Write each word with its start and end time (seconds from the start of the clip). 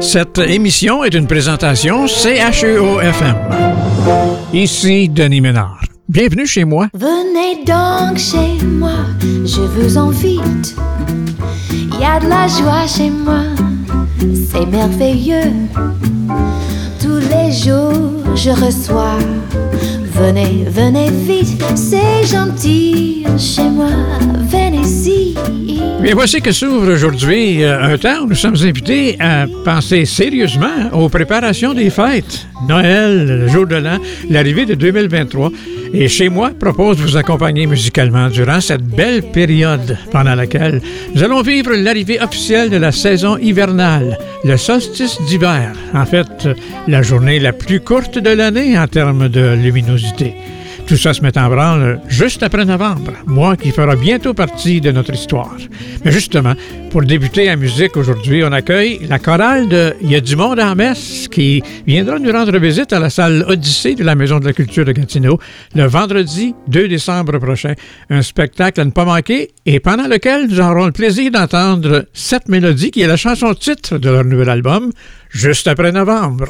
Cette 0.00 0.38
émission 0.38 1.02
est 1.02 1.14
une 1.14 1.26
présentation 1.26 2.06
CHEO-FM. 2.06 3.34
Ici 4.52 5.08
Denis 5.08 5.40
Ménard. 5.40 5.82
Bienvenue 6.08 6.46
chez 6.46 6.64
moi. 6.64 6.88
Venez 6.94 7.64
donc 7.64 8.16
chez 8.16 8.64
moi, 8.64 8.94
je 9.20 9.60
vous 9.60 9.98
invite. 9.98 10.76
Il 11.70 12.00
y 12.00 12.04
a 12.04 12.20
de 12.20 12.28
la 12.28 12.46
joie 12.46 12.86
chez 12.86 13.10
moi, 13.10 13.42
c'est 14.50 14.66
merveilleux. 14.66 15.52
Tous 17.00 17.18
les 17.18 17.52
jours, 17.52 18.36
je 18.36 18.50
reçois. 18.50 19.18
Venez, 20.14 20.64
venez 20.68 21.10
vite, 21.10 21.62
c'est 21.74 22.24
gentil 22.26 23.24
chez 23.38 23.68
moi, 23.70 23.90
venez-y. 24.50 25.34
Bien, 26.00 26.14
voici 26.14 26.40
que 26.40 26.50
s'ouvre 26.50 26.92
aujourd'hui 26.92 27.62
euh, 27.62 27.94
un 27.94 27.98
temps 27.98 28.22
où 28.22 28.26
nous 28.26 28.34
sommes 28.34 28.56
invités 28.62 29.16
à 29.20 29.46
penser 29.64 30.04
sérieusement 30.04 30.90
aux 30.92 31.08
préparations 31.08 31.72
des 31.72 31.90
fêtes. 31.90 32.46
Noël, 32.68 33.26
le 33.26 33.48
jour 33.48 33.66
de 33.66 33.76
l'an, 33.76 33.98
l'arrivée 34.28 34.66
de 34.66 34.74
2023. 34.74 35.50
Et 35.92 36.08
chez 36.08 36.28
moi, 36.28 36.50
propose 36.58 36.98
de 36.98 37.02
vous 37.02 37.16
accompagner 37.16 37.66
musicalement 37.66 38.28
durant 38.28 38.60
cette 38.60 38.84
belle 38.84 39.22
période 39.22 39.96
pendant 40.10 40.34
laquelle 40.34 40.82
nous 41.14 41.22
allons 41.22 41.42
vivre 41.42 41.72
l'arrivée 41.74 42.20
officielle 42.20 42.70
de 42.70 42.76
la 42.76 42.92
saison 42.92 43.38
hivernale, 43.38 44.18
le 44.44 44.56
solstice 44.56 45.18
d'hiver. 45.28 45.72
En 45.94 46.04
fait, 46.04 46.48
la 46.88 47.02
journée 47.02 47.38
la 47.38 47.52
plus 47.52 47.80
courte 47.80 48.18
de 48.18 48.30
l'année 48.30 48.78
en 48.78 48.86
termes 48.86 49.28
de 49.28 49.54
luminosité. 49.54 50.34
Tout 50.88 50.96
ça 50.96 51.12
se 51.12 51.20
met 51.20 51.36
en 51.36 51.50
branle 51.50 52.00
juste 52.08 52.42
après 52.42 52.64
novembre, 52.64 53.12
mois 53.26 53.56
qui 53.56 53.72
fera 53.72 53.94
bientôt 53.94 54.32
partie 54.32 54.80
de 54.80 54.90
notre 54.90 55.12
histoire. 55.12 55.54
Mais 56.02 56.10
justement, 56.10 56.54
pour 56.90 57.02
débuter 57.02 57.44
la 57.44 57.56
musique 57.56 57.94
aujourd'hui, 57.98 58.42
on 58.42 58.52
accueille 58.52 58.98
la 59.06 59.18
chorale 59.18 59.68
de 59.68 59.94
Il 60.00 60.10
y 60.10 60.16
a 60.16 60.22
du 60.22 60.34
monde 60.34 60.58
en 60.58 60.74
messe 60.74 61.28
qui 61.28 61.62
viendra 61.86 62.18
nous 62.18 62.32
rendre 62.32 62.56
visite 62.58 62.94
à 62.94 63.00
la 63.00 63.10
salle 63.10 63.44
Odyssée 63.46 63.96
de 63.96 64.02
la 64.02 64.14
Maison 64.14 64.38
de 64.38 64.46
la 64.46 64.54
Culture 64.54 64.86
de 64.86 64.92
Gatineau 64.92 65.38
le 65.74 65.84
vendredi 65.84 66.54
2 66.68 66.88
décembre 66.88 67.36
prochain. 67.36 67.74
Un 68.08 68.22
spectacle 68.22 68.80
à 68.80 68.86
ne 68.86 68.90
pas 68.90 69.04
manquer 69.04 69.50
et 69.66 69.80
pendant 69.80 70.08
lequel 70.08 70.46
nous 70.48 70.58
aurons 70.58 70.86
le 70.86 70.92
plaisir 70.92 71.30
d'entendre 71.30 72.06
cette 72.14 72.48
mélodie 72.48 72.92
qui 72.92 73.02
est 73.02 73.06
la 73.06 73.18
chanson 73.18 73.52
titre 73.52 73.98
de 73.98 74.08
leur 74.08 74.24
nouvel 74.24 74.48
album, 74.48 74.90
juste 75.28 75.68
après 75.68 75.92
novembre. 75.92 76.46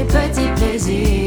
Devant 0.00 0.18
le 0.18 0.78
feu 0.78 1.19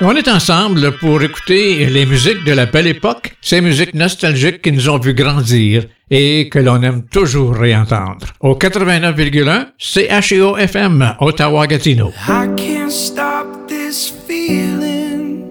On 0.00 0.14
est 0.14 0.28
ensemble 0.28 0.92
pour 0.98 1.20
écouter 1.22 1.86
les 1.86 2.06
musiques 2.06 2.44
de 2.44 2.52
la 2.52 2.66
belle 2.66 2.86
époque, 2.86 3.36
ces 3.40 3.60
musiques 3.60 3.94
nostalgiques 3.94 4.62
qui 4.62 4.70
nous 4.70 4.88
ont 4.88 4.98
vu 5.00 5.12
grandir 5.12 5.86
et 6.08 6.48
que 6.48 6.60
l'on 6.60 6.80
aime 6.84 7.02
toujours 7.02 7.56
réentendre. 7.56 8.28
Au 8.38 8.54
89,1, 8.54 9.70
CHEO 9.76 10.56
FM, 10.56 11.16
Ottawa-Gatineau. 11.18 12.12
I 12.28 12.46
can't 12.56 12.92
stop 12.92 13.66
this 13.66 14.08
feeling 14.28 15.44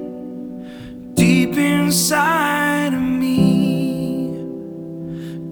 deep 1.15 1.57
inside 1.57 2.93
me. 2.93 4.31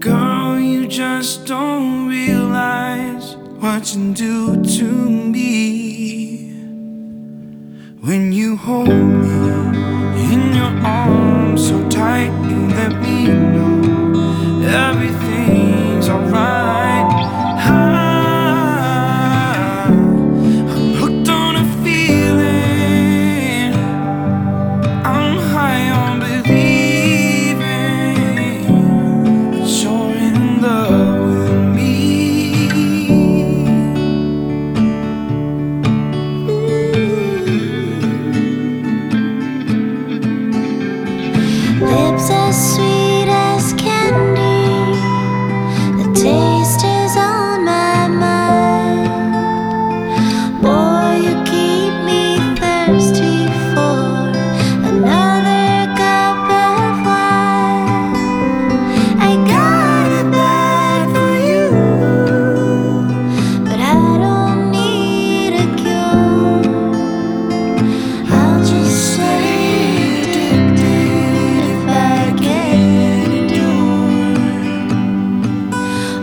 Girl, 0.00 0.58
you 0.58 0.86
just 0.88 1.46
don't 1.46 2.08
realize 2.08 3.36
what 3.60 3.94
you 3.94 4.14
do 4.14 4.56
to 4.78 4.84
me. 4.84 5.65
When 8.06 8.32
you 8.32 8.56
hold 8.56 8.86
me 8.86 9.34
in 10.32 10.54
your 10.54 10.72
arms 10.86 11.66
so 11.66 11.88
tight, 11.88 12.30
you 12.48 12.68
let 12.68 13.02
me 13.02 13.26
know 13.26 14.62
everything's 14.62 16.08
alright. 16.08 16.95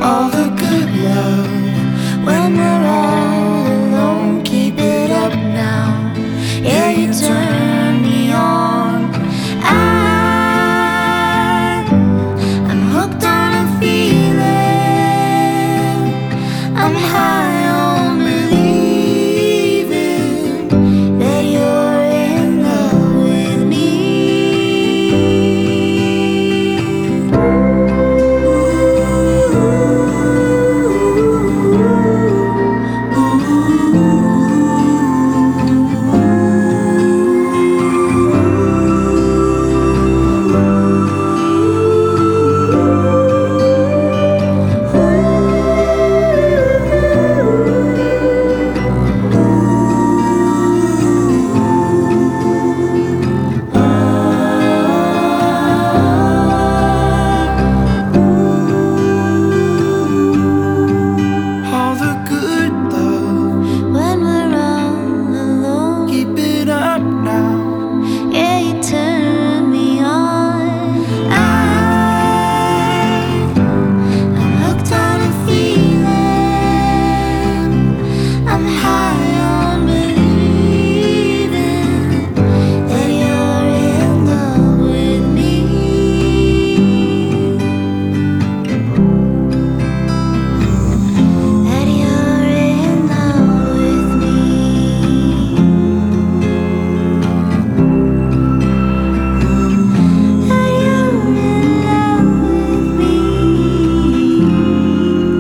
All 0.04 0.30
the 0.30 0.50
good 0.64 0.90
love 1.08 2.26
when 2.26 2.58
we're 2.58 2.86
all 2.86 3.68
alone. 3.68 4.44
Keep 4.44 4.78
it 4.78 5.10
up 5.12 5.34
now, 5.34 6.14
yeah, 6.62 6.90
you 6.92 7.14
turn 7.14 7.43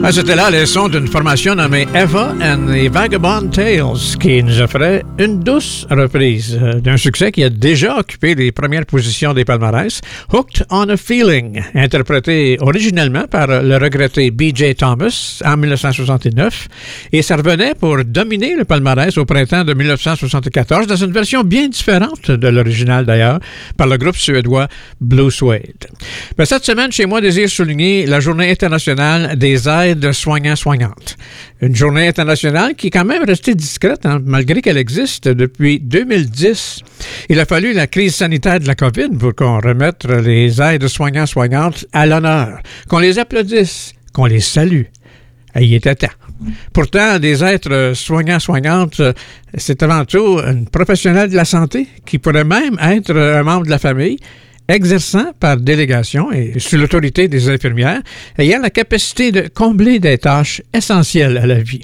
Ah, 0.05 0.11
C'était 0.11 0.35
là 0.35 0.51
les 0.51 0.65
sons 0.65 0.89
d'une 0.89 1.07
formation 1.07 1.55
nommée 1.55 1.87
Eva 1.95 2.35
and 2.41 2.65
the 2.67 2.91
Vagabond 2.91 3.47
Tales 3.47 4.17
qui 4.19 4.43
nous 4.43 4.59
offrait 4.59 5.01
une 5.17 5.39
douce 5.39 5.87
reprise 5.89 6.59
euh, 6.61 6.81
d'un 6.81 6.97
succès 6.97 7.31
qui 7.31 7.41
a 7.41 7.49
déjà 7.49 7.97
occupé 7.97 8.35
les 8.35 8.51
premières 8.51 8.85
positions 8.85 9.33
des 9.33 9.45
palmarès, 9.45 10.01
Hooked 10.33 10.65
on 10.69 10.89
a 10.89 10.97
Feeling, 10.97 11.63
interprété 11.73 12.57
originellement 12.59 13.27
par 13.27 13.47
le 13.47 13.77
regretté 13.77 14.29
B.J. 14.29 14.75
Thomas 14.75 15.41
en 15.45 15.55
1969, 15.55 16.67
et 17.13 17.21
ça 17.21 17.37
revenait 17.37 17.73
pour 17.73 18.03
dominer 18.03 18.57
le 18.57 18.65
palmarès 18.65 19.17
au 19.17 19.23
printemps 19.23 19.63
de 19.63 19.73
1974 19.73 20.85
dans 20.85 20.97
une 20.97 21.13
version 21.13 21.45
bien 21.45 21.69
différente 21.69 22.29
de 22.29 22.47
l'original 22.49 23.05
d'ailleurs, 23.05 23.39
par 23.77 23.87
le 23.87 23.95
groupe 23.95 24.17
suédois 24.17 24.67
Blue 24.99 25.31
Suede. 25.31 25.87
Ben, 26.37 26.43
cette 26.43 26.65
semaine, 26.65 26.91
chez 26.91 27.05
moi, 27.05 27.21
désire 27.21 27.47
souligner 27.49 28.05
la 28.05 28.19
Journée 28.19 28.51
internationale 28.51 29.37
des 29.37 29.69
aides 29.69 29.92
soignants-soignantes. 30.11 31.17
Une 31.61 31.75
journée 31.75 32.07
internationale 32.07 32.75
qui 32.75 32.87
est 32.87 32.89
quand 32.89 33.05
même 33.05 33.23
restée 33.23 33.55
discrète, 33.55 34.05
hein, 34.05 34.19
malgré 34.23 34.61
qu'elle 34.61 34.77
existe 34.77 35.27
depuis 35.27 35.79
2010. 35.79 36.79
Il 37.29 37.39
a 37.39 37.45
fallu 37.45 37.73
la 37.73 37.87
crise 37.87 38.15
sanitaire 38.15 38.59
de 38.59 38.67
la 38.67 38.75
COVID 38.75 39.09
pour 39.19 39.35
qu'on 39.35 39.59
remette 39.59 40.05
les 40.05 40.61
aides 40.61 40.87
soignants-soignantes 40.87 41.85
à 41.93 42.05
l'honneur, 42.05 42.59
qu'on 42.87 42.99
les 42.99 43.19
applaudisse, 43.19 43.93
qu'on 44.13 44.25
les 44.25 44.41
salue. 44.41 44.83
Il 45.59 45.73
était 45.73 45.95
temps. 45.95 46.07
Pourtant, 46.73 47.19
des 47.19 47.43
êtres 47.43 47.93
soignants-soignantes, 47.95 49.01
c'est 49.55 49.83
avant 49.83 50.03
tout 50.05 50.39
une 50.39 50.67
professionnelle 50.67 51.29
de 51.29 51.35
la 51.35 51.45
santé 51.45 51.87
qui 52.05 52.17
pourrait 52.17 52.43
même 52.43 52.77
être 52.81 53.15
un 53.15 53.43
membre 53.43 53.65
de 53.65 53.69
la 53.69 53.79
famille, 53.79 54.17
exerçant 54.67 55.31
par 55.39 55.57
délégation 55.57 56.31
et 56.31 56.53
sous 56.59 56.77
l'autorité 56.77 57.27
des 57.27 57.49
infirmières, 57.49 58.01
ayant 58.37 58.61
la 58.61 58.69
capacité 58.69 59.31
de 59.31 59.47
combler 59.47 59.99
des 59.99 60.17
tâches 60.17 60.61
essentielles 60.73 61.37
à 61.37 61.45
la 61.45 61.59
vie. 61.59 61.83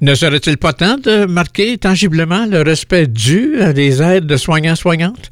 Ne 0.00 0.14
serait-il 0.14 0.58
pas 0.58 0.72
temps 0.72 0.98
de 0.98 1.24
marquer 1.24 1.78
tangiblement 1.78 2.46
le 2.46 2.62
respect 2.62 3.06
dû 3.06 3.60
à 3.60 3.72
des 3.72 4.02
aides 4.02 4.26
de 4.26 4.36
soignants-soignantes? 4.36 5.30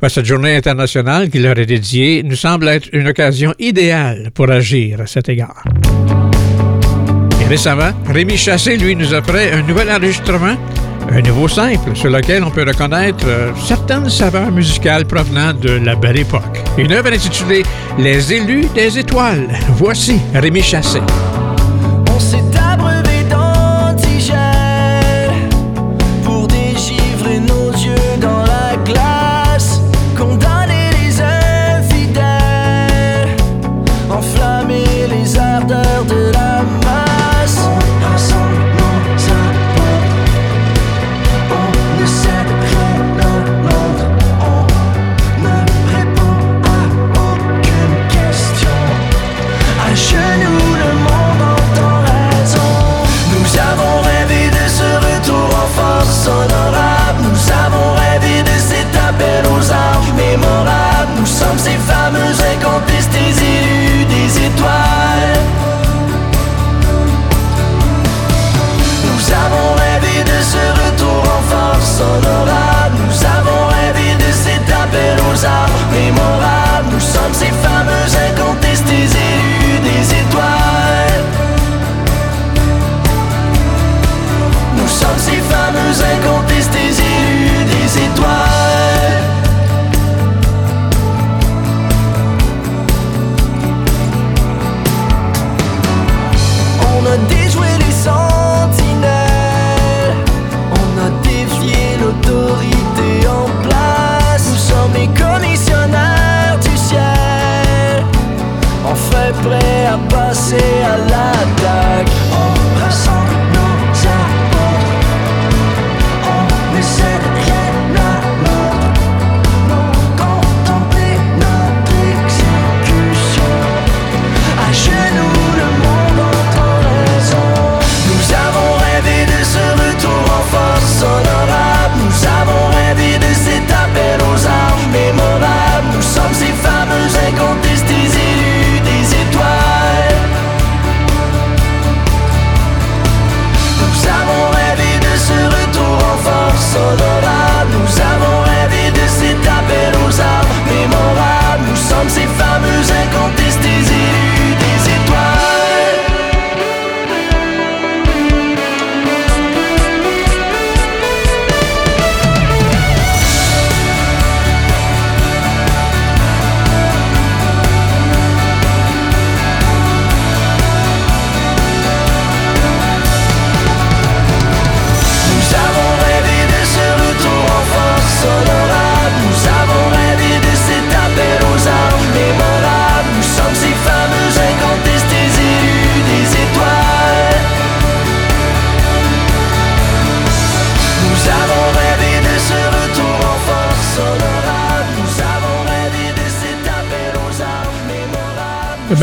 Ben, 0.00 0.08
cette 0.08 0.26
journée 0.26 0.56
internationale 0.56 1.30
qui 1.30 1.38
leur 1.38 1.58
est 1.58 1.66
dédiée 1.66 2.22
nous 2.22 2.36
semble 2.36 2.68
être 2.68 2.88
une 2.92 3.08
occasion 3.08 3.54
idéale 3.58 4.30
pour 4.34 4.50
agir 4.50 5.00
à 5.00 5.06
cet 5.06 5.28
égard. 5.28 5.64
Récemment, 7.48 7.90
Rémi 8.06 8.36
Chassé, 8.36 8.76
lui, 8.76 8.94
nous 8.94 9.12
offrait 9.12 9.52
un 9.52 9.62
nouvel 9.62 9.90
enregistrement, 9.90 10.56
un 11.12 11.22
nouveau 11.22 11.48
simple 11.48 11.94
sur 11.94 12.10
lequel 12.10 12.44
on 12.44 12.50
peut 12.50 12.64
reconnaître 12.66 13.24
euh, 13.26 13.52
certaines 13.56 14.08
saveurs 14.08 14.50
musicales 14.52 15.06
provenant 15.06 15.52
de 15.52 15.70
la 15.70 15.96
belle 15.96 16.18
époque. 16.18 16.62
Une 16.78 16.92
œuvre 16.92 17.12
intitulée 17.12 17.62
Les 17.98 18.32
élus 18.32 18.66
des 18.74 18.98
étoiles. 18.98 19.48
Voici 19.76 20.20
Rémi 20.34 20.62
Chassé. 20.62 21.00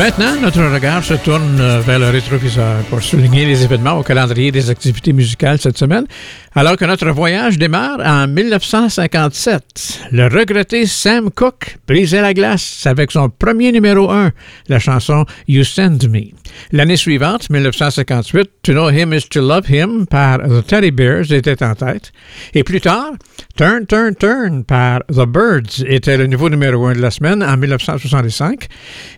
Maintenant, 0.08 0.40
notre 0.40 0.64
regard 0.64 1.04
se 1.04 1.12
tourne 1.12 1.60
euh, 1.60 1.80
vers 1.80 1.98
le 1.98 2.08
rétroviseur 2.08 2.82
pour 2.88 3.02
souligner 3.02 3.44
les 3.44 3.62
événements 3.62 3.98
au 3.98 4.02
calendrier 4.02 4.50
des 4.50 4.70
activités 4.70 5.12
musicales 5.12 5.58
cette 5.60 5.76
semaine. 5.76 6.06
Alors 6.54 6.78
que 6.78 6.86
notre 6.86 7.10
voyage 7.10 7.58
démarre 7.58 7.98
en 8.02 8.26
1957, 8.26 10.04
le 10.12 10.28
regretté 10.28 10.86
Sam 10.86 11.30
Cooke 11.30 11.76
brisait 11.86 12.22
la 12.22 12.32
glace 12.32 12.86
avec 12.86 13.10
son 13.10 13.28
premier 13.28 13.70
numéro 13.70 14.10
1, 14.10 14.32
la 14.68 14.78
chanson 14.78 15.26
You 15.46 15.62
Send 15.62 16.08
Me. 16.08 16.32
L'année 16.72 16.96
suivante, 16.96 17.50
1958, 17.50 18.50
To 18.62 18.72
Know 18.72 18.90
Him 18.90 19.12
Is 19.12 19.28
To 19.30 19.40
Love 19.40 19.70
Him 19.70 20.06
par 20.06 20.38
The 20.38 20.66
Teddy 20.66 20.90
Bears 20.90 21.32
était 21.32 21.62
en 21.62 21.74
tête. 21.74 22.12
Et 22.54 22.64
plus 22.64 22.80
tard, 22.80 23.12
Turn, 23.56 23.86
Turn, 23.86 24.14
Turn 24.14 24.64
par 24.64 25.00
The 25.08 25.26
Birds 25.26 25.84
était 25.86 26.16
le 26.16 26.26
nouveau 26.26 26.48
numéro 26.48 26.86
1 26.86 26.94
de 26.94 27.00
la 27.00 27.10
semaine 27.10 27.42
en 27.42 27.56
1965. 27.56 28.66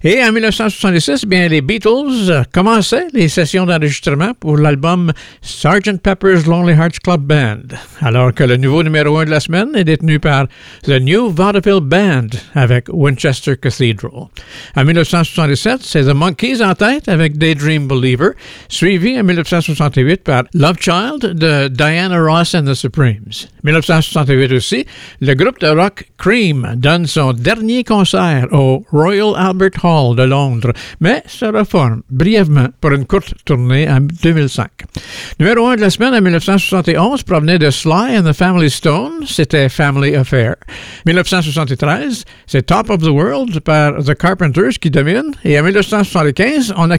Et 0.02 0.22
en 0.24 0.32
1966, 0.32 1.26
bien, 1.26 1.48
les 1.48 1.60
Beatles 1.60 2.46
commençaient 2.52 3.06
les 3.12 3.28
sessions 3.28 3.66
d'enregistrement 3.66 4.32
pour 4.40 4.56
l'album 4.56 5.12
Sgt. 5.42 6.00
Pepper's 6.02 6.46
Lonely 6.46 6.72
Hearts 6.72 7.00
Club 7.02 7.20
Band, 7.20 7.76
alors 8.00 8.32
que 8.32 8.44
le 8.44 8.56
nouveau 8.56 8.82
numéro 8.82 9.18
1 9.18 9.26
de 9.26 9.30
la 9.30 9.40
semaine 9.40 9.68
est 9.74 9.84
détenu 9.84 10.18
par 10.18 10.46
The 10.84 11.00
New 11.00 11.30
Vaudeville 11.30 11.80
Band 11.82 12.28
avec 12.54 12.86
Winchester 12.90 13.56
Cathedral. 13.56 14.28
En 14.74 14.84
1967, 14.84 15.80
c'est 15.82 16.04
The 16.04 16.14
Monkeys 16.14 16.62
en 16.62 16.74
tête 16.74 17.08
avec 17.08 17.19
Daydream 17.28 17.86
Believer, 17.86 18.30
suivi 18.68 19.18
en 19.18 19.24
1968 19.24 20.24
par 20.24 20.44
Love 20.54 20.78
Child 20.80 21.34
de 21.34 21.68
Diana 21.68 22.18
Ross 22.18 22.54
and 22.54 22.64
the 22.64 22.74
Supremes. 22.74 23.48
1968 23.62 24.52
aussi, 24.52 24.86
le 25.20 25.34
groupe 25.34 25.60
de 25.60 25.68
rock 25.68 26.04
Cream 26.18 26.74
donne 26.76 27.06
son 27.06 27.32
dernier 27.32 27.84
concert 27.84 28.46
au 28.52 28.84
Royal 28.90 29.34
Albert 29.36 29.84
Hall 29.84 30.16
de 30.16 30.22
Londres, 30.22 30.72
mais 31.00 31.22
se 31.26 31.44
reforme 31.44 32.02
brièvement 32.10 32.68
pour 32.80 32.92
une 32.92 33.04
courte 33.04 33.34
tournée 33.44 33.88
en 33.88 34.00
2005. 34.00 34.68
Numéro 35.38 35.66
1 35.68 35.76
de 35.76 35.80
la 35.82 35.90
semaine 35.90 36.14
en 36.14 36.20
1971 36.20 37.22
provenait 37.22 37.58
de 37.58 37.70
Sly 37.70 38.18
and 38.18 38.22
the 38.22 38.32
Family 38.32 38.70
Stone, 38.70 39.26
c'était 39.26 39.68
Family 39.68 40.14
Affair. 40.14 40.56
1973, 41.06 42.24
c'est 42.46 42.66
Top 42.66 42.90
of 42.90 42.98
the 43.02 43.08
World 43.08 43.60
par 43.60 44.02
The 44.04 44.14
Carpenters 44.14 44.78
qui 44.80 44.90
domine, 44.90 45.32
et 45.44 45.58
en 45.58 45.64
1975, 45.64 46.74
on 46.76 46.90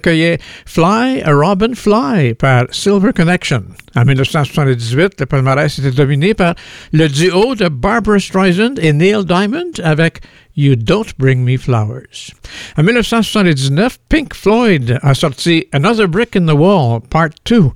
Fly 0.65 1.21
a 1.25 1.33
Robin 1.33 1.73
Fly 1.75 2.33
par 2.33 2.65
Silver 2.71 3.13
Connection. 3.13 3.75
En 3.95 4.05
1978, 4.05 5.19
le 5.19 5.25
palmarès 5.25 5.79
était 5.79 5.91
dominé 5.91 6.33
par 6.33 6.55
le 6.91 7.07
duo 7.07 7.55
de 7.55 7.69
Barbara 7.69 8.19
Streisand 8.19 8.79
et 8.79 8.93
Neil 8.93 9.25
Diamond 9.25 9.71
avec 9.83 10.21
You 10.55 10.75
Don't 10.75 11.13
Bring 11.17 11.43
Me 11.43 11.57
Flowers. 11.57 12.31
En 12.77 12.83
1979, 12.83 13.97
Pink 14.09 14.33
Floyd 14.33 14.99
a 15.01 15.13
sorti 15.13 15.67
Another 15.73 16.07
Brick 16.07 16.35
in 16.35 16.45
the 16.45 16.55
Wall, 16.55 17.01
Part 17.09 17.35
2, 17.45 17.71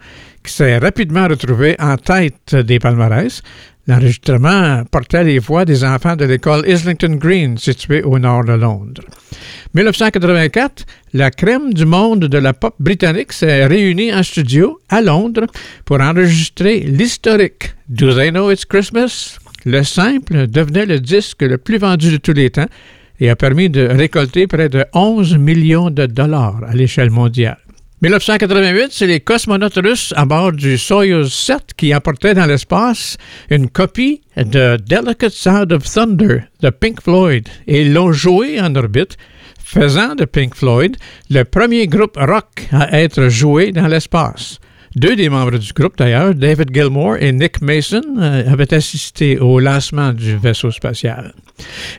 s'est 0.49 0.77
rapidement 0.77 1.27
retrouvé 1.27 1.75
en 1.79 1.97
tête 1.97 2.55
des 2.55 2.79
palmarès. 2.79 3.41
L'enregistrement 3.87 4.83
portait 4.89 5.23
les 5.23 5.39
voix 5.39 5.63
des 5.63 5.83
enfants 5.83 6.15
de 6.15 6.25
l'école 6.25 6.67
Islington 6.67 7.15
Green, 7.15 7.57
située 7.57 8.01
au 8.01 8.17
nord 8.17 8.43
de 8.45 8.53
Londres. 8.53 9.03
1984, 9.75 10.85
la 11.13 11.29
crème 11.29 11.73
du 11.73 11.85
monde 11.85 12.21
de 12.21 12.37
la 12.37 12.53
pop 12.53 12.73
britannique 12.79 13.33
s'est 13.33 13.65
réunie 13.65 14.13
en 14.13 14.23
studio 14.23 14.79
à 14.89 15.01
Londres 15.01 15.45
pour 15.85 16.01
enregistrer 16.01 16.79
l'historique 16.79 17.75
Do 17.89 18.13
They 18.13 18.31
Know 18.31 18.51
It's 18.51 18.65
Christmas? 18.65 19.37
Le 19.65 19.83
simple 19.83 20.47
devenait 20.47 20.85
le 20.85 20.99
disque 20.99 21.41
le 21.41 21.57
plus 21.57 21.77
vendu 21.77 22.11
de 22.11 22.17
tous 22.17 22.33
les 22.33 22.49
temps 22.49 22.67
et 23.19 23.29
a 23.29 23.35
permis 23.35 23.69
de 23.69 23.81
récolter 23.85 24.47
près 24.47 24.69
de 24.69 24.85
11 24.93 25.37
millions 25.37 25.89
de 25.89 26.05
dollars 26.05 26.61
à 26.67 26.73
l'échelle 26.73 27.11
mondiale. 27.11 27.57
1988, 28.01 28.87
c'est 28.91 29.07
les 29.07 29.21
cosmonautes 29.21 29.79
russes 29.81 30.13
à 30.17 30.25
bord 30.25 30.51
du 30.51 30.77
Soyuz 30.77 31.31
7 31.31 31.73
qui 31.77 31.95
emportaient 31.95 32.33
dans 32.33 32.45
l'espace 32.45 33.15
une 33.49 33.69
copie 33.69 34.21
de 34.35 34.75
Delicate 34.85 35.31
Sound 35.31 35.71
of 35.71 35.89
Thunder 35.89 36.39
de 36.61 36.69
Pink 36.71 37.01
Floyd 37.01 37.47
et 37.67 37.85
l'ont 37.85 38.11
joué 38.11 38.59
en 38.59 38.75
orbite, 38.75 39.15
faisant 39.63 40.13
de 40.13 40.25
Pink 40.25 40.55
Floyd 40.55 40.97
le 41.29 41.43
premier 41.43 41.87
groupe 41.87 42.17
rock 42.17 42.67
à 42.73 43.01
être 43.01 43.29
joué 43.29 43.71
dans 43.71 43.87
l'espace. 43.87 44.59
Deux 44.95 45.17
des 45.17 45.27
membres 45.27 45.57
du 45.57 45.73
groupe, 45.73 45.97
d'ailleurs, 45.97 46.33
David 46.33 46.73
Gilmour 46.73 47.17
et 47.19 47.33
Nick 47.33 47.61
Mason, 47.61 48.01
euh, 48.17 48.49
avaient 48.49 48.73
assisté 48.73 49.37
au 49.37 49.59
lancement 49.59 50.13
du 50.13 50.37
vaisseau 50.37 50.71
spatial. 50.71 51.33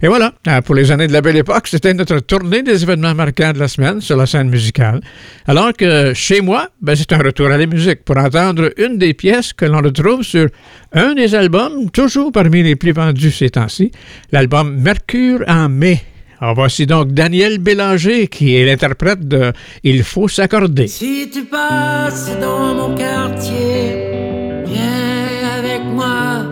Et 0.01 0.09
voilà, 0.09 0.33
euh, 0.49 0.63
pour 0.63 0.75
les 0.75 0.91
années 0.91 1.07
de 1.07 1.13
la 1.13 1.21
belle 1.21 1.37
époque, 1.37 1.69
c'était 1.69 1.93
notre 1.93 2.21
tournée 2.21 2.63
des 2.63 2.83
événements 2.83 3.15
marquants 3.15 3.53
de 3.53 3.59
la 3.59 3.69
semaine 3.69 4.01
sur 4.01 4.17
la 4.17 4.25
scène 4.25 4.49
musicale. 4.49 5.03
Alors 5.47 5.75
que 5.75 6.15
chez 6.15 6.41
moi, 6.41 6.71
ben, 6.81 6.97
c'est 6.97 7.13
un 7.13 7.19
retour 7.19 7.49
à 7.49 7.59
la 7.59 7.67
musique 7.67 8.03
pour 8.03 8.17
entendre 8.17 8.73
une 8.79 8.97
des 8.97 9.13
pièces 9.13 9.53
que 9.53 9.67
l'on 9.67 9.83
retrouve 9.83 10.23
sur 10.23 10.49
un 10.95 11.13
des 11.13 11.35
albums, 11.35 11.91
toujours 11.91 12.33
parmi 12.33 12.63
les 12.63 12.77
plus 12.77 12.93
vendus 12.93 13.31
ces 13.31 13.51
temps-ci, 13.51 13.93
l'album 14.33 14.75
Mercure 14.75 15.45
en 15.47 15.69
mai 15.69 16.03
alors 16.41 16.55
voici 16.55 16.87
donc 16.87 17.13
Daniel 17.13 17.59
Bélanger 17.59 18.29
qui 18.29 18.57
est 18.57 18.67
l'interprète 18.67 19.27
de 19.27 19.53
Il 19.83 20.03
faut 20.03 20.29
s'accorder. 20.29 20.87
Si 20.87 21.31
tu 21.33 21.45
passes 21.45 22.31
dans 22.41 22.75
mon 22.75 22.95
quartier, 22.95 24.63
viens 24.67 25.49
avec 25.59 25.83
moi 25.85 26.45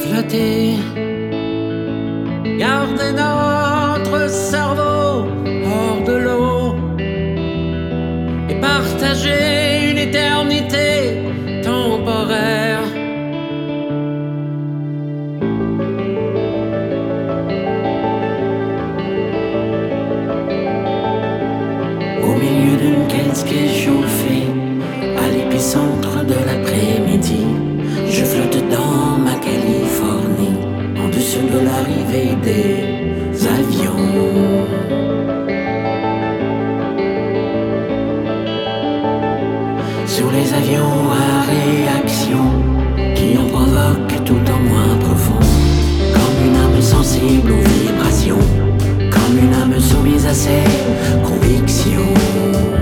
flotter. 0.00 0.74
Garder 2.58 3.12
notre 3.12 4.30
cerveau 4.30 5.26
hors 5.64 6.02
de 6.06 6.12
l'eau 6.12 6.76
et 8.50 8.60
partager 8.60 9.47
d'une 23.44 23.54
casque 23.54 23.84
chauffée, 23.84 24.46
à 25.16 25.28
l'épicentre 25.28 26.24
de 26.24 26.34
l'après-midi, 26.46 27.46
je 28.10 28.24
flotte 28.24 28.62
dans 28.70 29.18
ma 29.18 29.34
Californie, 29.34 30.58
en 30.96 31.08
dessous 31.08 31.46
de 31.52 31.60
l'arrivée 31.64 32.36
des 32.42 33.46
avions. 33.46 34.66
Sur 40.06 40.30
les 40.32 40.52
avions 40.54 41.10
à 41.12 41.42
réaction, 41.42 42.44
qui 43.14 43.38
en 43.38 43.46
provoquent 43.48 44.24
tout 44.24 44.52
en 44.52 44.60
moins 44.60 44.96
profond, 45.00 45.40
comme 46.12 46.46
une 46.46 46.56
âme 46.56 46.80
sensible 46.80 47.52
aux 47.52 47.68
vibrations, 47.82 48.44
comme 49.10 49.38
une 49.38 49.54
âme 49.54 49.80
soumise 49.80 50.26
à 50.26 50.34
ses 50.34 50.64
convictions. 51.22 52.77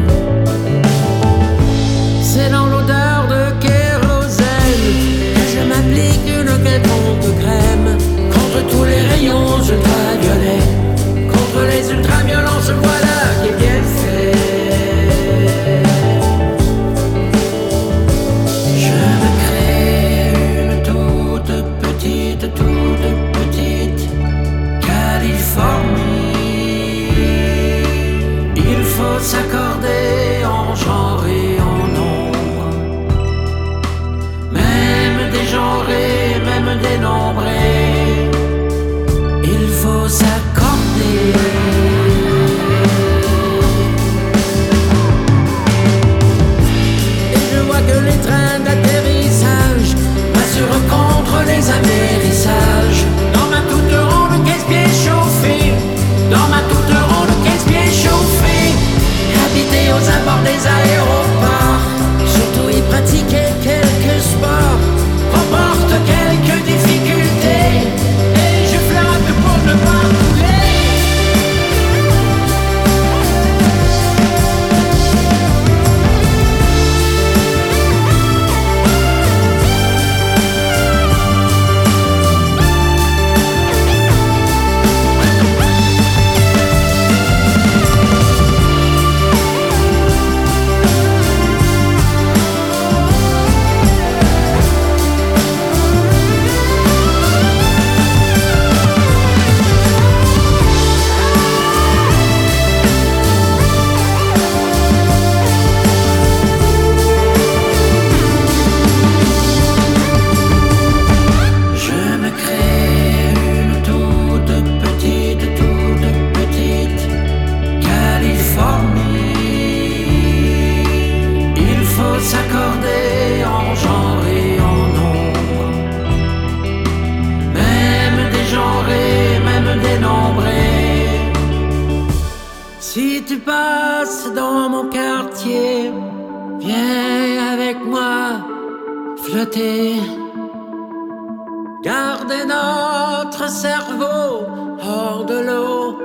Garder 141.83 142.45
notre 142.47 143.49
cerveau 143.49 144.45
hors 144.83 145.25
de 145.25 145.39
l'eau 145.39 145.99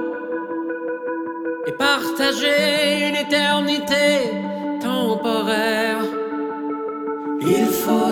et 1.66 1.72
partager 1.72 3.10
une 3.10 3.16
éternité 3.16 4.32
temporaire. 4.80 6.04
Il 7.42 7.66
faut 7.66 8.12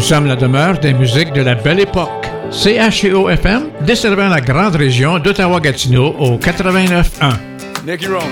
Nous 0.00 0.06
sommes 0.06 0.24
la 0.24 0.34
demeure 0.34 0.78
des 0.78 0.94
musiques 0.94 1.34
de 1.34 1.42
la 1.42 1.54
belle 1.54 1.78
époque. 1.80 2.26
CHEO-FM, 2.50 3.64
desservant 3.82 4.28
la 4.30 4.40
grande 4.40 4.74
région 4.76 5.18
d'Ottawa-Gatineau 5.18 6.14
au 6.18 6.38
89.1. 6.38 7.34
Nicky 7.86 8.06
Rome, 8.06 8.22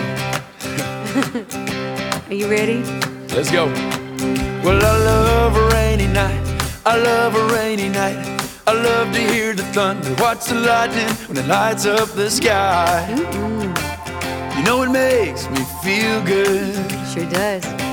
Are 2.30 2.32
you 2.32 2.48
ready? 2.48 2.80
let's 3.36 3.50
go. 3.52 3.66
Well, 4.64 4.78
I 4.82 4.96
love 5.04 5.56
a 5.58 5.68
rainy 5.74 6.06
night. 6.06 6.40
I 6.86 6.96
love 6.96 7.36
a 7.36 7.54
rainy 7.54 7.90
night. 7.90 8.16
I 8.66 8.72
love 8.72 9.12
to 9.12 9.20
hear 9.20 9.54
the 9.54 9.62
thunder, 9.74 10.08
watch 10.22 10.46
the 10.46 10.54
lightning 10.54 11.14
when 11.28 11.36
it 11.36 11.46
lights 11.46 11.84
up 11.84 12.08
the 12.14 12.30
sky. 12.30 13.06
You 14.56 14.64
know 14.64 14.84
it 14.84 14.90
makes 14.90 15.46
me 15.50 15.60
feel 15.84 16.22
good. 16.24 16.74
Sure 17.12 17.28
does. 17.28 17.87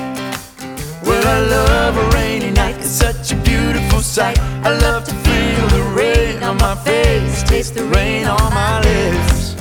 Well, 1.06 1.24
I 1.24 1.38
love 1.38 1.96
a 1.96 2.16
rainy 2.16 2.50
night. 2.50 2.76
It's 2.78 2.90
such 2.90 3.32
a 3.32 3.36
beautiful 3.36 4.00
sight. 4.00 4.38
I 4.64 4.76
love 4.76 5.04
to 5.04 5.14
feel 5.26 5.66
the 5.68 5.84
rain 5.94 6.42
on 6.42 6.56
my 6.56 6.74
face, 6.74 7.44
taste 7.44 7.74
the 7.74 7.84
rain 7.84 8.26
on 8.26 8.52
my 8.52 8.80
lips. 8.80 9.54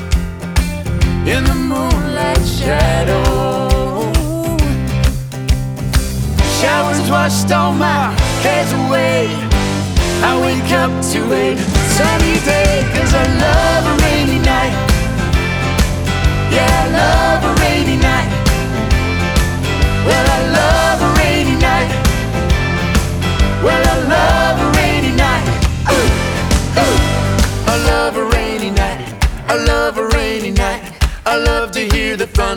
In 1.34 1.43
the 1.43 1.53
moonlight 1.53 2.45
shadow. 2.45 4.12
Showers 6.60 7.10
washed 7.12 7.51
all 7.51 7.73
my 7.73 8.15
cares 8.41 8.73
away. 8.73 9.29
I 10.29 10.34
wake 10.45 10.71
up 10.81 10.91
to 11.12 11.19
a 11.43 11.55
sunny 11.97 12.38
day, 12.41 12.81
cause 12.95 13.13
I 13.13 13.25
love 13.45 13.84
a 13.91 13.95
rainy 14.03 14.39
night. 14.39 14.75
Yeah, 16.53 16.84
I 16.84 16.88
love 17.01 17.41
a 17.51 17.62
rainy 17.62 17.97
night. 17.97 18.24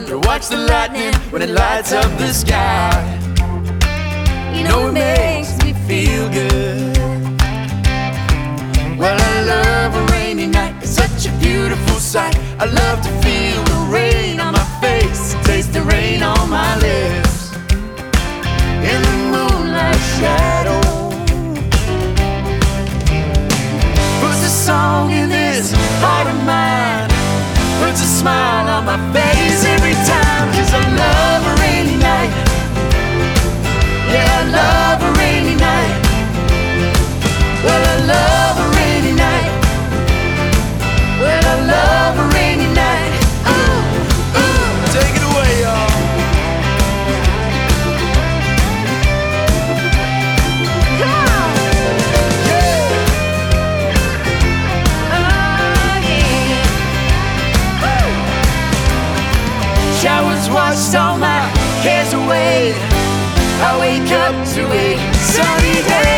The 0.08 0.14
thunder, 0.14 0.28
watch 0.28 0.48
the 0.48 0.56
lightning 0.56 1.14
when 1.30 1.42
it 1.42 1.50
lights 1.50 1.92
up 1.92 2.10
the 2.18 2.32
sky. 2.32 2.92
You 4.54 4.64
know 4.64 4.88
it 4.88 4.92
makes 4.92 5.56
me 5.62 5.72
feel 5.86 6.28
good. 6.30 6.96
Well, 8.98 9.16
I 9.16 9.42
love 9.44 9.94
a 9.94 10.12
rainy 10.12 10.46
night. 10.46 10.74
It's 10.82 10.90
such 10.90 11.26
a 11.26 11.32
beautiful 11.38 12.00
sight. 12.00 12.36
I 12.58 12.66
love 12.66 13.00
to 13.02 13.10
feel 13.22 13.62
the 13.64 13.88
rain 13.90 14.40
on 14.40 14.52
my 14.54 14.66
face, 14.80 15.34
taste 15.44 15.72
the 15.72 15.82
rain 15.82 16.22
on 16.22 16.50
my 16.50 16.76
lips. 16.78 17.52
In 18.90 19.00
the 19.08 19.16
moonlight 19.32 20.00
shadow. 20.18 20.80
Puts 24.20 24.42
a 24.42 24.52
song 24.66 25.12
in 25.12 25.28
this 25.28 25.72
heart 26.00 26.26
of 26.26 26.44
mine. 26.44 26.97
Puts 27.88 28.02
a 28.02 28.20
smile 28.20 28.68
on 28.68 28.84
my 28.84 28.98
face 29.14 29.64
every 29.64 29.94
time. 29.94 30.46
Cause 30.52 30.74
I 30.74 30.84
love 31.02 31.42
a 31.52 31.54
rainy 31.62 31.96
night. 31.96 32.28
Yeah, 34.12 34.28
I 34.28 34.44
love 34.60 34.97
to 64.58 64.72
a 64.72 65.14
sunny 65.14 65.82
day. 65.86 66.17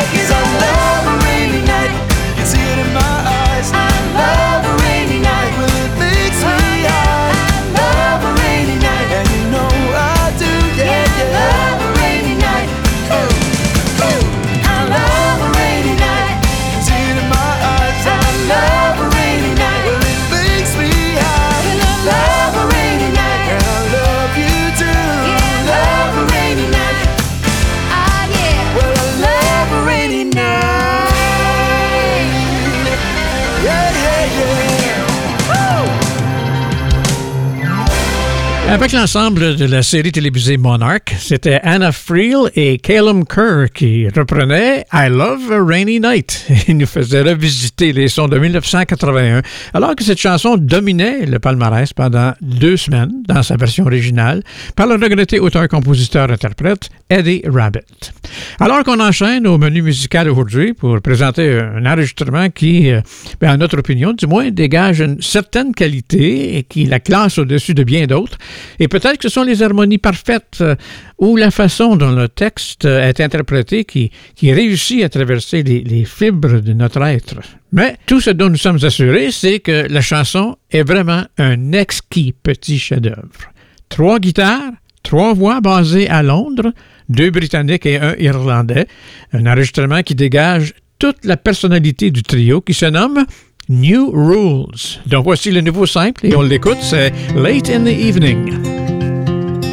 Avec 38.71 38.93
l'ensemble 38.93 39.57
de 39.57 39.65
la 39.65 39.83
série 39.83 40.13
télévisée 40.13 40.57
Monarch, 40.57 41.13
c'était 41.19 41.59
Anna 41.65 41.91
Friel 41.91 42.53
et 42.55 42.79
Calum 42.79 43.27
Kerr 43.27 43.73
qui 43.75 44.07
reprenaient 44.09 44.87
I 44.93 45.09
Love 45.09 45.51
a 45.51 45.65
Rainy 45.65 45.99
Night 45.99 46.47
et 46.69 46.75
nous 46.75 46.87
faisaient 46.87 47.23
revisiter 47.23 47.93
les 47.93 48.07
sons 48.07 48.29
de 48.29 48.39
1981, 48.39 49.43
alors 49.75 49.97
que 49.97 50.05
cette 50.05 50.21
chanson 50.21 50.57
dominait 50.57 51.27
le 51.27 51.41
palmarès 51.41 51.93
pendant 51.93 52.33
deux 52.41 52.77
semaines 52.77 53.11
dans 53.27 53.43
sa 53.43 53.57
version 53.57 53.87
originale 53.87 54.45
par 54.77 54.87
le 54.87 54.95
regretté 54.95 55.41
auteur-compositeur-interprète 55.41 56.91
Eddie 57.11 57.43
Rabbit. 57.45 58.13
Alors 58.61 58.85
qu'on 58.85 59.01
enchaîne 59.01 59.49
au 59.49 59.59
menu 59.59 59.83
musical 59.83 60.31
aujourd'hui 60.31 60.75
pour 60.75 61.01
présenter 61.01 61.59
un 61.59 61.85
enregistrement 61.87 62.49
qui, 62.51 62.93
euh, 62.93 63.01
ben, 63.41 63.55
en 63.55 63.57
notre 63.57 63.79
opinion, 63.79 64.13
du 64.13 64.29
moins, 64.29 64.51
dégage 64.51 65.01
une 65.01 65.21
certaine 65.21 65.75
qualité 65.75 66.57
et 66.57 66.63
qui 66.63 66.85
la 66.85 67.01
classe 67.01 67.39
au-dessus 67.39 67.75
de 67.75 67.83
bien 67.83 68.07
d'autres. 68.07 68.39
Et 68.79 68.89
peut-être 68.89 69.19
que 69.19 69.29
ce 69.29 69.35
sont 69.35 69.43
les 69.43 69.63
harmonies 69.63 69.99
parfaites 69.99 70.59
euh, 70.61 70.75
ou 71.19 71.37
la 71.37 71.51
façon 71.51 71.97
dont 71.97 72.13
le 72.13 72.29
texte 72.29 72.85
euh, 72.85 73.09
est 73.09 73.21
interprété 73.21 73.85
qui, 73.85 74.11
réussit 74.43 75.03
à 75.05 75.09
traverser 75.09 75.63
les, 75.63 75.83
les 75.83 76.05
fibres 76.05 76.61
de 76.61 76.73
notre 76.73 77.03
être. 77.03 77.37
Mais 77.73 77.97
tout 78.07 78.21
ce 78.21 78.31
dont 78.31 78.49
nous 78.49 78.57
sommes 78.57 78.83
assurés, 78.83 79.31
c'est 79.31 79.61
que 79.61 79.87
la 79.89 80.01
chanson 80.01 80.57
est 80.71 80.83
vraiment 80.83 81.25
un 81.39 81.73
exquis 81.73 82.35
petit 82.43 82.79
chef-d'œuvre. 82.79 83.53
Trois 83.89 84.19
guitares, 84.19 84.73
trois 85.03 85.35
voix 85.35 85.61
basées 85.61 86.09
à 86.09 86.23
Londres, 86.23 86.73
deux 87.09 87.31
Britanniques 87.31 87.87
et 87.87 87.99
un 87.99 88.15
Irlandais, 88.19 88.87
un 89.33 89.47
enregistrement 89.47 90.03
qui 90.03 90.15
dégage 90.15 90.75
toute 90.99 91.25
la 91.25 91.37
personnalité 91.37 92.11
du 92.11 92.23
trio 92.23 92.61
qui 92.61 92.75
se 92.75 92.87
nomme 92.87 93.25
New 93.71 94.11
Rules. 94.11 94.99
Donc 95.07 95.23
voici 95.23 95.53
le 95.53 95.61
nouveau 95.61 95.87
simple 95.87 96.27
et 96.27 96.35
on 96.35 96.43
l'écoute, 96.43 96.79
c'est 96.81 97.13
Late 97.37 97.71
in 97.71 97.85
the 97.85 97.97
Evening. 97.97 98.49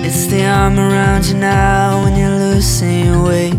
It's 0.06 0.28
the 0.28 0.46
arm 0.46 0.78
around 0.78 1.26
you 1.26 1.34
now 1.34 2.04
when 2.04 2.16
you're 2.16 2.54
losing 2.54 3.08
your 3.08 3.26
way. 3.26 3.52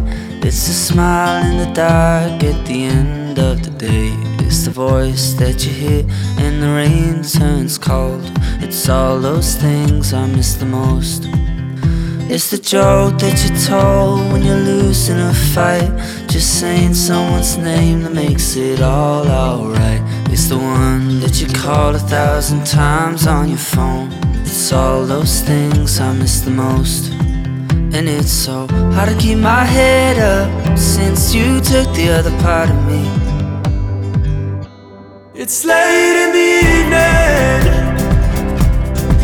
It's 0.44 0.68
the 0.68 0.72
smile 0.72 1.44
in 1.44 1.58
the 1.58 1.74
dark 1.74 2.44
at 2.44 2.64
the 2.66 2.84
end 2.84 3.40
of 3.40 3.62
the 3.62 3.70
day. 3.70 4.12
It's 4.46 4.64
the 4.64 4.70
voice 4.70 5.34
that 5.40 5.64
you 5.66 5.72
hear 5.72 6.04
and 6.38 6.62
the 6.62 6.68
rain 6.68 7.24
turns 7.24 7.76
cold. 7.76 8.30
It's 8.62 8.88
all 8.88 9.18
those 9.18 9.56
things 9.56 10.14
I 10.14 10.24
miss 10.28 10.54
the 10.54 10.66
most. 10.66 11.26
It's 12.30 12.50
the 12.50 12.58
joke 12.58 13.18
that 13.20 13.42
you 13.42 13.56
told 13.64 14.30
when 14.30 14.44
you're 14.44 14.54
losing 14.54 15.18
a 15.18 15.32
fight. 15.32 15.90
Just 16.28 16.60
saying 16.60 16.92
someone's 16.92 17.56
name 17.56 18.02
that 18.02 18.12
makes 18.12 18.54
it 18.54 18.82
all 18.82 19.26
alright. 19.26 20.02
It's 20.30 20.50
the 20.50 20.58
one 20.58 21.20
that 21.20 21.40
you 21.40 21.46
call 21.48 21.94
a 21.94 21.98
thousand 21.98 22.66
times 22.66 23.26
on 23.26 23.48
your 23.48 23.56
phone. 23.56 24.12
It's 24.44 24.70
all 24.74 25.06
those 25.06 25.40
things 25.40 26.00
I 26.00 26.12
miss 26.12 26.40
the 26.42 26.50
most. 26.50 27.10
And 27.96 28.06
it's 28.06 28.30
so 28.30 28.66
hard 28.92 29.08
to 29.08 29.16
keep 29.18 29.38
my 29.38 29.64
head 29.64 30.18
up 30.18 30.78
since 30.78 31.34
you 31.34 31.62
took 31.62 31.88
the 31.94 32.10
other 32.10 32.34
part 32.42 32.68
of 32.68 32.76
me. 32.86 33.08
It's 35.32 35.64
late 35.64 36.24
in 36.24 36.32
the 36.38 36.48
evening, 36.76 37.62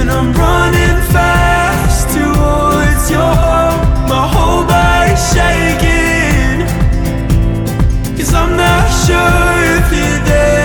and 0.01 0.11
I'm 0.11 0.33
running 0.33 1.13
fast 1.13 1.44
your 3.11 3.21
home. 3.21 4.09
My 4.09 4.27
whole 4.35 4.65
I'm 8.35 8.57
not 8.57 8.89
sure 9.07 9.77
if 9.79 9.93
you're 9.93 10.25
there 10.27 10.64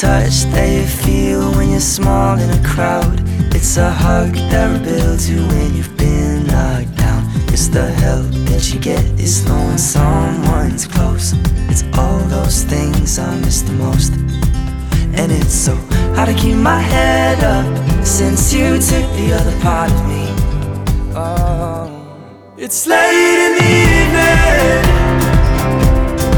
touch 0.00 0.44
that 0.44 0.66
you 0.66 0.86
feel 0.86 1.52
when 1.56 1.68
you're 1.68 1.78
small 1.78 2.38
in 2.38 2.48
a 2.48 2.62
crowd. 2.66 3.20
It's 3.54 3.76
a 3.76 3.90
hug 3.90 4.32
that 4.32 4.72
rebuilds 4.72 5.28
you 5.28 5.46
when 5.48 5.74
you've 5.76 5.94
been 5.98 6.46
knocked 6.46 6.96
down. 6.96 7.22
It's 7.52 7.68
the 7.68 7.86
help 7.86 8.24
that 8.48 8.72
you 8.72 8.80
get, 8.80 9.04
it's 9.20 9.44
knowing 9.44 9.76
someone's 9.76 10.86
close. 10.86 11.34
It's 11.68 11.84
all 11.98 12.18
those 12.36 12.64
things 12.64 13.18
I 13.18 13.38
miss 13.40 13.60
the 13.60 13.74
most. 13.74 14.14
And 15.20 15.30
it's 15.30 15.52
so 15.52 15.76
hard 16.16 16.30
to 16.30 16.34
keep 16.34 16.56
my 16.56 16.80
head 16.80 17.44
up 17.44 17.66
since 18.02 18.54
you 18.54 18.80
took 18.80 19.06
the 19.20 19.34
other 19.38 19.60
part 19.60 19.90
of 19.92 20.00
me. 20.08 20.24
Oh. 21.14 22.54
it's 22.56 22.86
late 22.86 23.38
in 23.46 23.52
the 23.58 23.68
evening, 23.84 24.84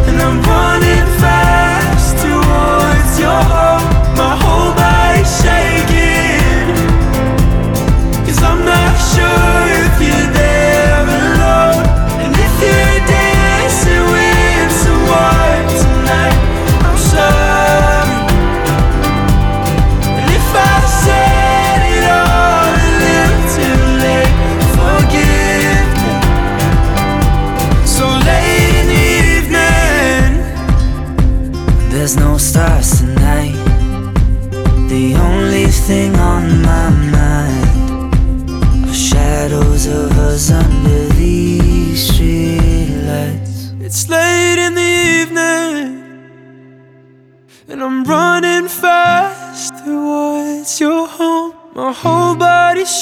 and 0.09 0.20
I'm 0.20 0.42
running 0.42 1.07
fast 1.20 1.32
Oh. 3.35 3.71